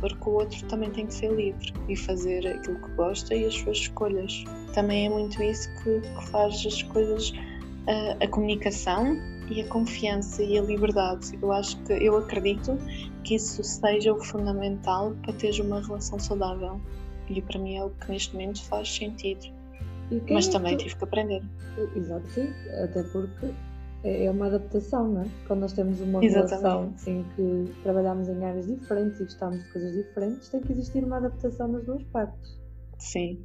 porque 0.00 0.28
o 0.28 0.32
outro 0.32 0.66
também 0.66 0.90
tem 0.90 1.06
que 1.06 1.14
ser 1.14 1.32
livre 1.32 1.72
e 1.88 1.96
fazer 1.96 2.46
aquilo 2.46 2.80
que 2.80 2.90
gosta 2.92 3.34
e 3.34 3.44
as 3.44 3.54
suas 3.54 3.78
escolhas. 3.78 4.44
Também 4.72 5.06
é 5.06 5.08
muito 5.08 5.42
isso 5.42 5.68
que, 5.82 6.00
que 6.00 6.30
faz 6.30 6.64
as 6.66 6.82
coisas, 6.84 7.30
uh, 7.30 8.22
a 8.22 8.28
comunicação 8.28 9.16
e 9.50 9.62
a 9.62 9.68
confiança 9.68 10.42
e 10.42 10.58
a 10.58 10.62
liberdade. 10.62 11.38
Eu 11.40 11.52
acho 11.52 11.76
que 11.84 11.92
eu 11.92 12.16
acredito 12.16 12.76
que 13.24 13.34
isso 13.34 13.62
seja 13.62 14.12
o 14.12 14.22
fundamental 14.22 15.14
para 15.22 15.32
teres 15.34 15.58
uma 15.58 15.80
relação 15.80 16.18
saudável. 16.18 16.80
E 17.28 17.42
para 17.42 17.58
mim 17.58 17.76
é 17.76 17.84
o 17.84 17.90
que 17.90 18.10
neste 18.10 18.32
momento 18.34 18.62
faz 18.64 18.94
sentido. 18.94 19.46
Mas 20.30 20.48
é 20.48 20.52
também 20.52 20.76
tive 20.76 20.96
que 20.96 21.04
aprender. 21.04 21.42
Exato, 21.96 22.26
sim. 22.28 22.48
Até 22.82 23.02
porque 23.02 23.52
é, 24.06 24.26
é 24.26 24.30
uma 24.30 24.46
adaptação, 24.46 25.08
não 25.08 25.22
é? 25.22 25.26
Quando 25.48 25.60
nós 25.60 25.72
temos 25.72 26.00
uma 26.00 26.24
Exatamente. 26.24 26.62
relação 26.62 26.94
em 27.08 27.24
que 27.34 27.72
trabalhamos 27.82 28.28
em 28.28 28.44
áreas 28.44 28.66
diferentes 28.66 29.20
e 29.20 29.24
gostamos 29.24 29.64
de 29.64 29.72
coisas 29.72 29.92
diferentes, 29.92 30.48
tem 30.48 30.60
que 30.60 30.72
existir 30.72 31.02
uma 31.02 31.16
adaptação 31.16 31.72
das 31.72 31.84
duas 31.84 32.04
partes. 32.04 32.56
Sim. 32.98 33.44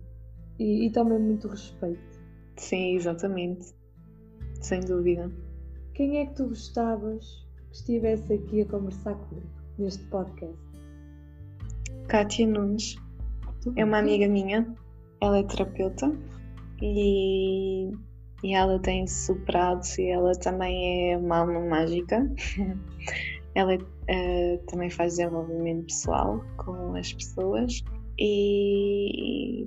E, 0.59 0.85
e 0.85 0.91
também 0.91 1.19
muito 1.19 1.47
respeito. 1.47 2.21
Sim, 2.57 2.95
exatamente. 2.95 3.73
Sem 4.61 4.81
dúvida. 4.81 5.31
Quem 5.95 6.19
é 6.19 6.27
que 6.27 6.35
tu 6.35 6.49
gostavas 6.49 7.25
que 7.71 7.77
estivesse 7.77 8.31
aqui 8.31 8.61
a 8.61 8.65
conversar 8.67 9.15
comigo 9.15 9.47
neste 9.79 10.03
podcast? 10.05 10.55
Kátia 12.07 12.45
Nunes. 12.45 12.95
é 13.75 13.83
uma 13.83 13.97
amiga 13.97 14.27
minha, 14.27 14.75
ela 15.21 15.39
é 15.39 15.43
terapeuta 15.43 16.11
e, 16.81 17.91
e 18.43 18.53
ela 18.55 18.79
tem 18.79 19.05
superado 19.07 19.85
e 19.99 20.09
ela 20.09 20.33
também 20.33 21.11
é 21.11 21.17
uma 21.17 21.39
alma 21.39 21.59
mágica. 21.59 22.29
ela 23.53 23.75
uh, 23.75 24.65
também 24.67 24.89
faz 24.89 25.17
desenvolvimento 25.17 25.85
pessoal 25.85 26.43
com 26.57 26.95
as 26.95 27.13
pessoas 27.13 27.83
e 28.19 29.65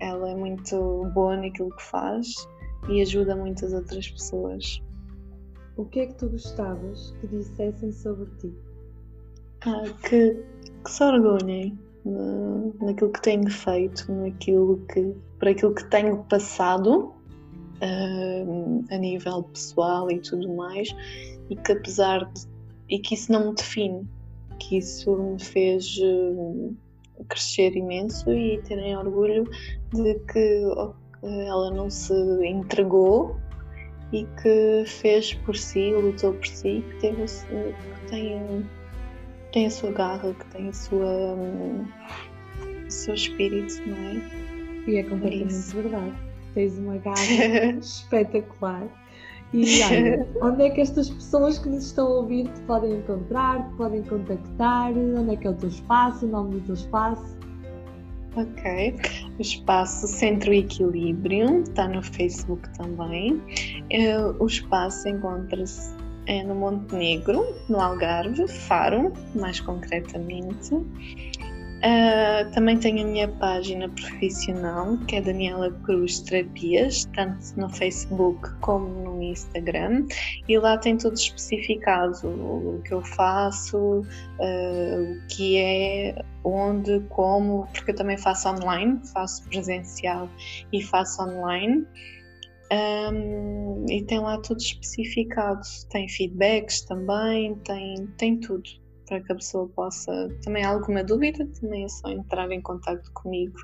ela 0.00 0.30
é 0.30 0.34
muito 0.34 1.10
boa 1.14 1.36
naquilo 1.36 1.70
que 1.70 1.82
faz 1.82 2.48
e 2.88 3.02
ajuda 3.02 3.34
muitas 3.34 3.72
outras 3.72 4.08
pessoas. 4.08 4.82
O 5.76 5.84
que 5.84 6.00
é 6.00 6.06
que 6.06 6.14
tu 6.14 6.28
gostavas 6.28 7.14
que 7.20 7.26
dissessem 7.28 7.92
sobre 7.92 8.26
ti? 8.38 8.52
Ah, 9.64 9.84
que, 10.08 10.42
que 10.84 10.90
se 10.90 11.02
orgulhem 11.02 11.78
naquilo 12.80 13.10
que 13.10 13.22
tenho 13.22 13.50
feito, 13.50 14.10
naquilo 14.12 14.78
que, 14.86 15.14
por 15.38 15.48
aquilo 15.48 15.74
que 15.74 15.84
tenho 15.90 16.24
passado 16.24 17.14
uh, 17.82 18.84
a 18.90 18.98
nível 18.98 19.42
pessoal 19.44 20.10
e 20.10 20.18
tudo 20.20 20.54
mais, 20.54 20.88
e 21.50 21.56
que 21.56 21.72
apesar 21.72 22.24
de. 22.32 22.46
e 22.88 22.98
que 22.98 23.14
isso 23.14 23.30
não 23.32 23.50
me 23.50 23.54
define, 23.54 24.06
que 24.58 24.78
isso 24.78 25.16
me 25.16 25.42
fez 25.42 25.96
uh, 25.98 26.76
crescer 27.28 27.76
imenso 27.76 28.30
e 28.32 28.60
terem 28.62 28.96
orgulho 28.96 29.44
de 29.92 30.14
que 30.32 30.62
ela 31.22 31.70
não 31.72 31.90
se 31.90 32.14
entregou 32.46 33.36
e 34.12 34.24
que 34.40 34.84
fez 34.86 35.34
por 35.34 35.56
si, 35.56 35.92
lutou 35.92 36.32
por 36.34 36.46
si, 36.46 36.84
que, 36.88 37.00
teve, 37.00 37.24
que 37.24 38.10
tem, 38.10 38.66
tem 39.52 39.66
a 39.66 39.70
sua 39.70 39.90
garra, 39.90 40.32
que 40.32 40.46
tem 40.46 40.68
a 40.68 40.72
sua, 40.72 41.34
o 42.86 42.90
seu 42.90 43.14
espírito, 43.14 43.82
não 43.86 43.96
é? 43.96 44.48
E 44.86 44.96
é 44.96 45.02
completamente 45.02 45.54
é 45.54 45.82
verdade. 45.82 46.27
Tens 46.58 46.76
uma 46.76 46.96
garra 46.96 47.70
espetacular. 47.80 48.82
E 49.54 49.80
olha, 49.84 50.26
onde 50.42 50.64
é 50.64 50.70
que 50.70 50.80
estas 50.80 51.08
pessoas 51.08 51.56
que 51.56 51.68
nos 51.68 51.84
estão 51.86 52.04
a 52.04 52.10
ouvir 52.16 52.48
te 52.48 52.60
podem 52.62 52.94
encontrar, 52.94 53.64
te 53.68 53.76
podem 53.76 54.02
contactar? 54.02 54.90
Onde 54.90 55.34
é 55.34 55.36
que 55.36 55.46
é 55.46 55.50
o 55.50 55.54
teu 55.54 55.68
espaço, 55.68 56.26
o 56.26 56.28
nome 56.28 56.56
do 56.56 56.60
teu 56.62 56.74
espaço? 56.74 57.38
Ok. 58.34 58.96
O 59.38 59.40
espaço 59.40 60.08
Centro 60.08 60.52
Equilíbrio 60.52 61.62
está 61.62 61.86
no 61.86 62.02
Facebook 62.02 62.68
também. 62.76 63.40
Eh, 63.90 64.18
o 64.40 64.46
espaço 64.46 65.08
encontra-se 65.08 65.94
é, 66.26 66.42
no 66.42 66.56
Montenegro, 66.56 67.54
no 67.68 67.80
Algarve, 67.80 68.48
Faro, 68.48 69.12
mais 69.32 69.60
concretamente. 69.60 70.74
Uh, 71.78 72.50
também 72.50 72.76
tenho 72.76 73.04
a 73.04 73.06
minha 73.06 73.28
página 73.28 73.88
profissional, 73.88 74.98
que 75.06 75.14
é 75.14 75.20
Daniela 75.20 75.70
Cruz 75.84 76.18
Terapias, 76.18 77.04
tanto 77.14 77.38
no 77.56 77.68
Facebook 77.68 78.50
como 78.60 78.88
no 78.88 79.22
Instagram, 79.22 80.04
e 80.48 80.58
lá 80.58 80.76
tem 80.76 80.96
tudo 80.96 81.14
especificado 81.14 82.26
o 82.26 82.82
que 82.84 82.92
eu 82.92 83.00
faço, 83.00 83.78
uh, 83.78 84.02
o 84.02 85.26
que 85.28 85.58
é, 85.58 86.20
onde, 86.42 86.98
como, 87.10 87.68
porque 87.72 87.92
eu 87.92 87.94
também 87.94 88.18
faço 88.18 88.48
online, 88.48 89.00
faço 89.12 89.44
presencial 89.48 90.28
e 90.72 90.82
faço 90.82 91.22
online. 91.22 91.86
Um, 92.70 93.86
e 93.88 94.02
tem 94.02 94.18
lá 94.18 94.36
tudo 94.40 94.58
especificado, 94.58 95.60
tem 95.90 96.08
feedbacks 96.08 96.82
também, 96.82 97.54
tem, 97.64 98.06
tem 98.18 98.36
tudo 98.36 98.68
para 99.08 99.20
que 99.20 99.32
a 99.32 99.34
pessoa 99.34 99.66
possa 99.68 100.28
também 100.44 100.64
alguma 100.64 101.02
dúvida, 101.02 101.46
também 101.60 101.84
é 101.84 101.88
só 101.88 102.08
entrar 102.08 102.50
em 102.50 102.60
contato 102.60 103.10
comigo. 103.12 103.58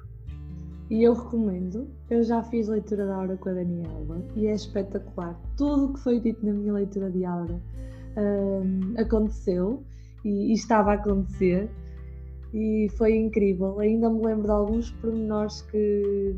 E 0.90 1.02
eu 1.02 1.14
recomendo, 1.14 1.88
eu 2.10 2.22
já 2.22 2.42
fiz 2.42 2.68
leitura 2.68 3.06
da 3.06 3.16
aura 3.16 3.36
com 3.36 3.48
a 3.48 3.52
Daniela 3.52 4.22
e 4.34 4.46
é 4.46 4.54
espetacular. 4.54 5.38
Tudo 5.56 5.86
o 5.86 5.94
que 5.94 6.00
foi 6.00 6.20
dito 6.20 6.44
na 6.44 6.52
minha 6.52 6.72
leitura 6.72 7.10
de 7.10 7.24
aura 7.24 7.60
um, 8.16 8.94
aconteceu 8.98 9.82
e, 10.24 10.50
e, 10.50 10.52
estava 10.52 10.92
a 10.92 10.94
acontecer 10.94 11.70
e 12.52 12.88
foi 12.96 13.16
incrível. 13.16 13.80
Ainda 13.80 14.10
me 14.10 14.24
lembro 14.24 14.44
de 14.44 14.50
alguns 14.50 14.90
pormenores 14.92 15.62
que, 15.62 16.34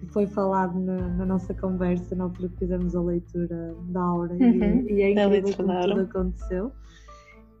que 0.00 0.06
foi 0.06 0.26
falado 0.26 0.78
na, 0.78 0.96
na, 1.10 1.24
nossa 1.24 1.54
conversa 1.54 2.14
na 2.14 2.24
altura 2.24 2.48
que 2.48 2.58
fizemos 2.58 2.94
a 2.94 3.00
leitura 3.00 3.74
da 3.88 4.02
aura 4.02 4.34
uhum, 4.34 4.84
e, 4.88 4.94
e, 4.94 5.02
é 5.02 5.10
incrível 5.12 5.56
como 5.56 5.80
tudo 5.80 6.00
aconteceu 6.00 6.72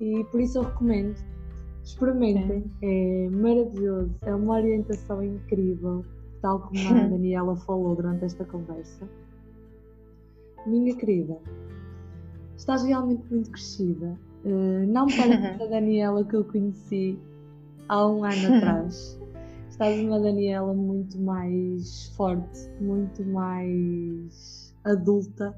e 0.04 0.24
por 0.24 0.40
isso 0.40 0.58
eu 0.58 0.62
recomendo. 0.64 1.16
Experimentem, 1.82 2.64
é. 2.82 3.26
é 3.26 3.30
maravilhoso, 3.30 4.14
é 4.22 4.34
uma 4.34 4.54
orientação 4.54 5.22
incrível, 5.22 6.04
tal 6.40 6.60
como 6.60 6.78
a 6.88 6.92
Daniela 7.08 7.56
falou 7.56 7.94
durante 7.94 8.24
esta 8.24 8.44
conversa. 8.44 9.06
Minha 10.66 10.96
querida, 10.96 11.38
estás 12.56 12.84
realmente 12.84 13.22
muito 13.30 13.50
crescida. 13.50 14.18
Uh, 14.44 14.86
não 14.86 15.06
parece 15.06 15.60
a 15.62 15.66
Daniela 15.66 16.24
que 16.24 16.36
eu 16.36 16.44
conheci 16.44 17.18
há 17.88 18.06
um 18.06 18.24
ano 18.24 18.56
atrás. 18.56 19.20
Estás 19.68 20.00
uma 20.00 20.20
Daniela 20.20 20.72
muito 20.72 21.18
mais 21.18 22.08
forte, 22.16 22.70
muito 22.80 23.24
mais 23.24 24.74
adulta 24.84 25.54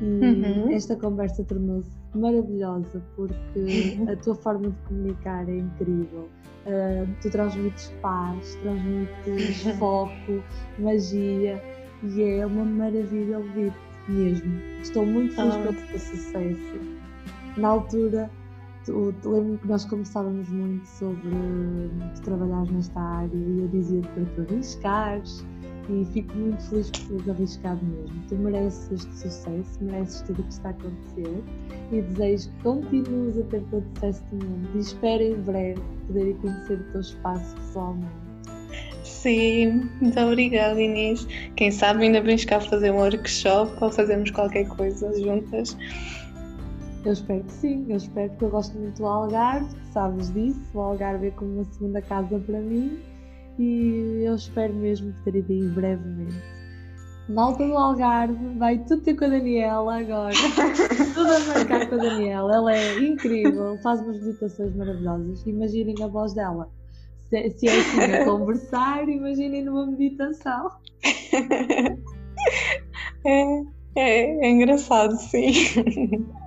e 0.00 0.04
uhum. 0.04 0.70
esta 0.72 0.96
conversa 0.96 1.44
tornou-se 1.44 2.03
maravilhosa 2.18 3.02
porque 3.16 3.98
a 4.10 4.16
tua 4.16 4.34
forma 4.34 4.70
de 4.70 4.76
comunicar 4.88 5.48
é 5.48 5.58
incrível. 5.58 6.28
Uh, 6.66 7.06
tu 7.20 7.30
transmites 7.30 7.92
paz, 8.00 8.54
transmites 8.62 9.62
foco, 9.78 10.42
magia 10.78 11.62
e 12.02 12.22
é 12.22 12.46
uma 12.46 12.64
maravilha 12.64 13.38
ouvir-te 13.38 13.76
mesmo. 14.08 14.52
Estou 14.80 15.04
muito 15.04 15.34
feliz 15.34 15.56
pelo 15.56 15.74
teu 15.74 15.98
sucesso. 15.98 16.80
Na 17.56 17.68
altura, 17.68 18.30
lembro-me 18.88 19.58
que 19.58 19.68
nós 19.68 19.84
conversávamos 19.84 20.48
muito 20.48 20.86
sobre 20.86 21.30
tu 22.14 22.22
trabalhares 22.22 22.70
nesta 22.70 23.00
área 23.00 23.36
e 23.36 23.60
eu 23.60 23.68
dizia-te 23.68 24.08
para 24.08 24.24
tu 24.24 24.40
arriscares 24.42 25.46
e 25.88 26.04
fico 26.12 26.36
muito 26.36 26.62
feliz 26.68 26.90
por 26.90 27.08
teres 27.08 27.28
arriscado 27.28 27.84
mesmo. 27.84 28.22
Tu 28.28 28.34
mereces 28.36 28.92
este 28.92 29.16
sucesso, 29.16 29.78
mereces 29.82 30.22
tudo 30.22 30.40
o 30.40 30.44
que 30.44 30.52
está 30.52 30.68
a 30.68 30.72
acontecer 30.72 31.42
e 31.92 32.00
desejo 32.00 32.50
que 32.50 32.62
continues 32.62 33.38
a 33.38 33.42
ter 33.44 33.62
todo 33.70 33.84
o 33.84 33.94
sucesso 33.94 34.24
do 34.30 34.46
mundo 34.46 34.68
e 34.74 34.78
espero 34.78 35.22
em 35.22 35.34
breve 35.42 35.80
poder 36.06 36.28
ir 36.28 36.34
conhecer 36.34 36.74
o 36.74 36.92
teu 36.92 37.00
espaço 37.00 37.54
pessoalmente. 37.56 38.24
Sim, 39.02 39.88
muito 40.00 40.20
obrigada 40.20 40.80
Inês. 40.80 41.26
Quem 41.56 41.70
sabe 41.70 42.04
ainda 42.04 42.20
vens 42.20 42.44
cá 42.44 42.60
fazer 42.60 42.90
um 42.90 42.96
workshop 42.96 43.72
ou 43.82 43.90
fazermos 43.90 44.30
qualquer 44.30 44.66
coisa 44.68 45.12
juntas. 45.20 45.76
Eu 47.04 47.12
espero 47.12 47.44
que 47.44 47.52
sim, 47.52 47.84
eu 47.88 47.96
espero 47.96 48.30
que 48.30 48.44
eu 48.44 48.48
gosto 48.48 48.78
muito 48.78 48.96
do 48.96 49.06
Algarve, 49.06 49.68
sabes 49.92 50.32
disso, 50.32 50.60
o 50.72 50.80
Algarve 50.80 51.26
é 51.26 51.30
como 51.32 51.56
uma 51.56 51.64
segunda 51.64 52.00
casa 52.00 52.38
para 52.38 52.60
mim 52.60 52.98
e 53.58 54.22
eu 54.24 54.34
espero 54.34 54.74
mesmo 54.74 55.14
ter 55.24 55.36
ido 55.36 55.52
aí 55.52 55.68
brevemente. 55.68 56.54
Malta 57.28 57.66
do 57.66 57.76
Algarve, 57.76 58.58
vai 58.58 58.78
tudo 58.78 59.02
ter 59.02 59.14
com 59.14 59.24
a 59.24 59.28
Daniela 59.28 59.98
agora. 59.98 60.34
tudo 61.14 61.32
a 61.32 61.40
marcar 61.40 61.88
com 61.88 61.94
a 61.94 61.98
Daniela. 61.98 62.54
Ela 62.54 62.76
é 62.76 62.98
incrível, 62.98 63.78
faz 63.82 64.00
umas 64.00 64.22
meditações 64.22 64.76
maravilhosas. 64.76 65.46
Imaginem 65.46 65.94
a 66.02 66.06
voz 66.06 66.34
dela. 66.34 66.68
Se, 67.30 67.50
se 67.50 67.66
é 67.66 67.80
assim 67.80 68.12
a 68.12 68.24
conversar, 68.26 69.08
imaginem 69.08 69.64
numa 69.64 69.86
meditação. 69.86 70.70
É, 73.26 73.58
é, 73.96 74.46
é 74.46 74.50
engraçado, 74.50 75.16
sim. 75.16 75.50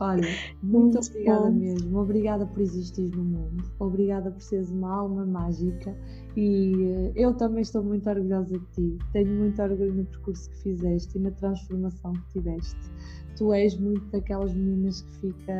Olha, 0.00 0.22
muito, 0.62 0.96
muito 0.96 0.98
obrigada 0.98 1.50
bom. 1.50 1.52
mesmo. 1.52 1.98
Obrigada 1.98 2.46
por 2.46 2.60
existir 2.60 3.10
no 3.16 3.24
mundo. 3.24 3.64
Obrigada 3.78 4.30
por 4.30 4.40
seres 4.40 4.70
uma 4.70 4.92
alma 4.92 5.24
mágica. 5.24 5.96
E 6.36 6.74
uh, 6.74 7.12
eu 7.14 7.32
também 7.34 7.62
estou 7.62 7.82
muito 7.82 8.08
orgulhosa 8.08 8.58
de 8.58 8.66
ti. 8.72 8.98
Tenho 9.12 9.30
muito 9.30 9.62
orgulho 9.62 9.94
no 9.94 10.04
percurso 10.04 10.50
que 10.50 10.56
fizeste 10.62 11.16
e 11.16 11.20
na 11.20 11.30
transformação 11.30 12.12
que 12.12 12.40
tiveste. 12.40 12.90
Tu 13.36 13.52
és 13.52 13.78
muito 13.78 14.04
daquelas 14.10 14.52
meninas 14.52 15.02
que 15.02 15.12
fica 15.18 15.52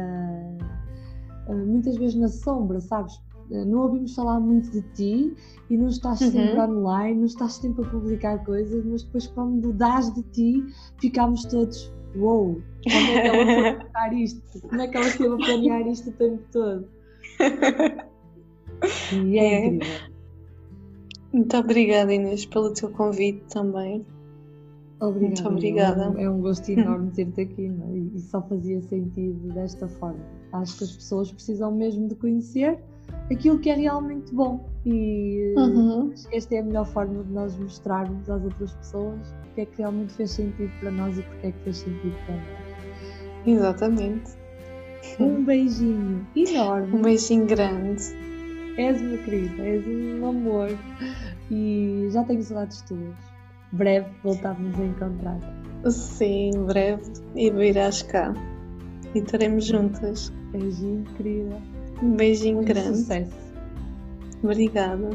uh, 1.48 1.66
muitas 1.66 1.96
vezes 1.96 2.16
na 2.16 2.28
sombra, 2.28 2.80
sabes? 2.80 3.14
Uh, 3.50 3.64
não 3.64 3.82
ouvimos 3.82 4.16
falar 4.16 4.40
muito 4.40 4.68
de 4.72 4.82
ti 4.94 5.36
e 5.70 5.76
não 5.76 5.86
estás 5.86 6.20
uhum. 6.20 6.30
sempre 6.32 6.60
online, 6.60 7.18
não 7.18 7.26
estás 7.26 7.52
sempre 7.54 7.84
a 7.84 7.88
publicar 7.88 8.44
coisas, 8.44 8.84
mas 8.84 9.04
depois 9.04 9.28
quando 9.28 9.72
dás 9.72 10.12
de 10.12 10.22
ti, 10.24 10.64
ficamos 10.98 11.44
todos 11.44 11.92
uou, 12.16 12.60
como 12.84 12.96
é 12.96 13.20
que 13.20 13.28
ela 13.28 13.90
foi 14.10 14.16
isto? 14.22 14.68
Como 14.68 14.80
é 14.80 14.88
que 14.88 14.96
ela 14.96 15.06
esteve 15.06 15.34
a 15.34 15.36
planear 15.36 15.86
isto 15.88 16.10
o 16.10 16.12
tempo 16.12 16.42
todo? 16.52 16.88
E 19.12 19.38
é, 19.38 19.44
é. 19.44 19.66
incrível. 19.66 20.14
Muito 21.32 21.56
obrigada, 21.56 22.14
Inês, 22.14 22.46
pelo 22.46 22.72
teu 22.72 22.90
convite 22.90 23.42
também. 23.52 24.06
Obrigada. 25.00 25.26
Muito 25.26 25.48
obrigada. 25.48 26.14
É 26.16 26.30
um 26.30 26.40
gosto 26.40 26.68
enorme 26.70 27.10
ter-te 27.12 27.40
aqui 27.40 27.66
é? 27.66 28.16
e 28.16 28.20
só 28.20 28.40
fazia 28.42 28.80
sentido 28.82 29.52
desta 29.52 29.88
forma. 29.88 30.20
Acho 30.52 30.78
que 30.78 30.84
as 30.84 30.92
pessoas 30.92 31.32
precisam 31.32 31.72
mesmo 31.72 32.08
de 32.08 32.14
conhecer 32.14 32.78
aquilo 33.30 33.58
que 33.58 33.70
é 33.70 33.74
realmente 33.74 34.34
bom. 34.34 34.68
E 34.86 35.54
Uhum. 35.56 36.10
acho 36.12 36.28
que 36.28 36.36
esta 36.36 36.54
é 36.56 36.58
a 36.58 36.62
melhor 36.62 36.86
forma 36.86 37.22
de 37.24 37.32
nós 37.32 37.56
mostrarmos 37.58 38.28
às 38.28 38.42
outras 38.44 38.72
pessoas 38.74 39.18
o 39.50 39.54
que 39.54 39.62
é 39.62 39.66
que 39.66 39.78
realmente 39.78 40.12
fez 40.12 40.30
sentido 40.32 40.70
para 40.80 40.90
nós 40.90 41.16
e 41.18 41.22
porque 41.22 41.46
é 41.46 41.52
que 41.52 41.58
fez 41.64 41.76
sentido 41.78 42.14
para 42.26 42.34
nós. 42.36 43.46
Exatamente. 43.46 44.32
Um 45.20 45.44
beijinho 45.44 46.26
enorme. 46.36 46.94
Um 46.96 47.02
beijinho 47.02 47.46
grande. 47.46 48.02
És 48.76 49.00
uma 49.00 49.16
querida, 49.18 49.62
és 49.62 49.86
um 49.86 50.26
amor 50.28 50.68
e 51.50 52.08
já 52.10 52.24
tenho 52.24 52.42
saudades 52.42 52.82
tuas. 52.82 53.14
Breve 53.72 54.08
voltarmos 54.22 54.78
a 54.78 54.84
encontrar. 54.84 55.38
Sim, 55.88 56.50
breve. 56.66 57.02
E 57.36 57.50
virás 57.50 58.02
cá. 58.02 58.34
E 59.14 59.18
estaremos 59.18 59.66
juntas. 59.66 60.30
Beijinho, 60.50 61.04
querida. 61.16 61.56
Um 62.02 62.16
beijinho 62.16 62.56
Muito 62.56 62.68
grande. 62.68 62.98
Sucesso. 62.98 63.32
Obrigada. 64.42 65.10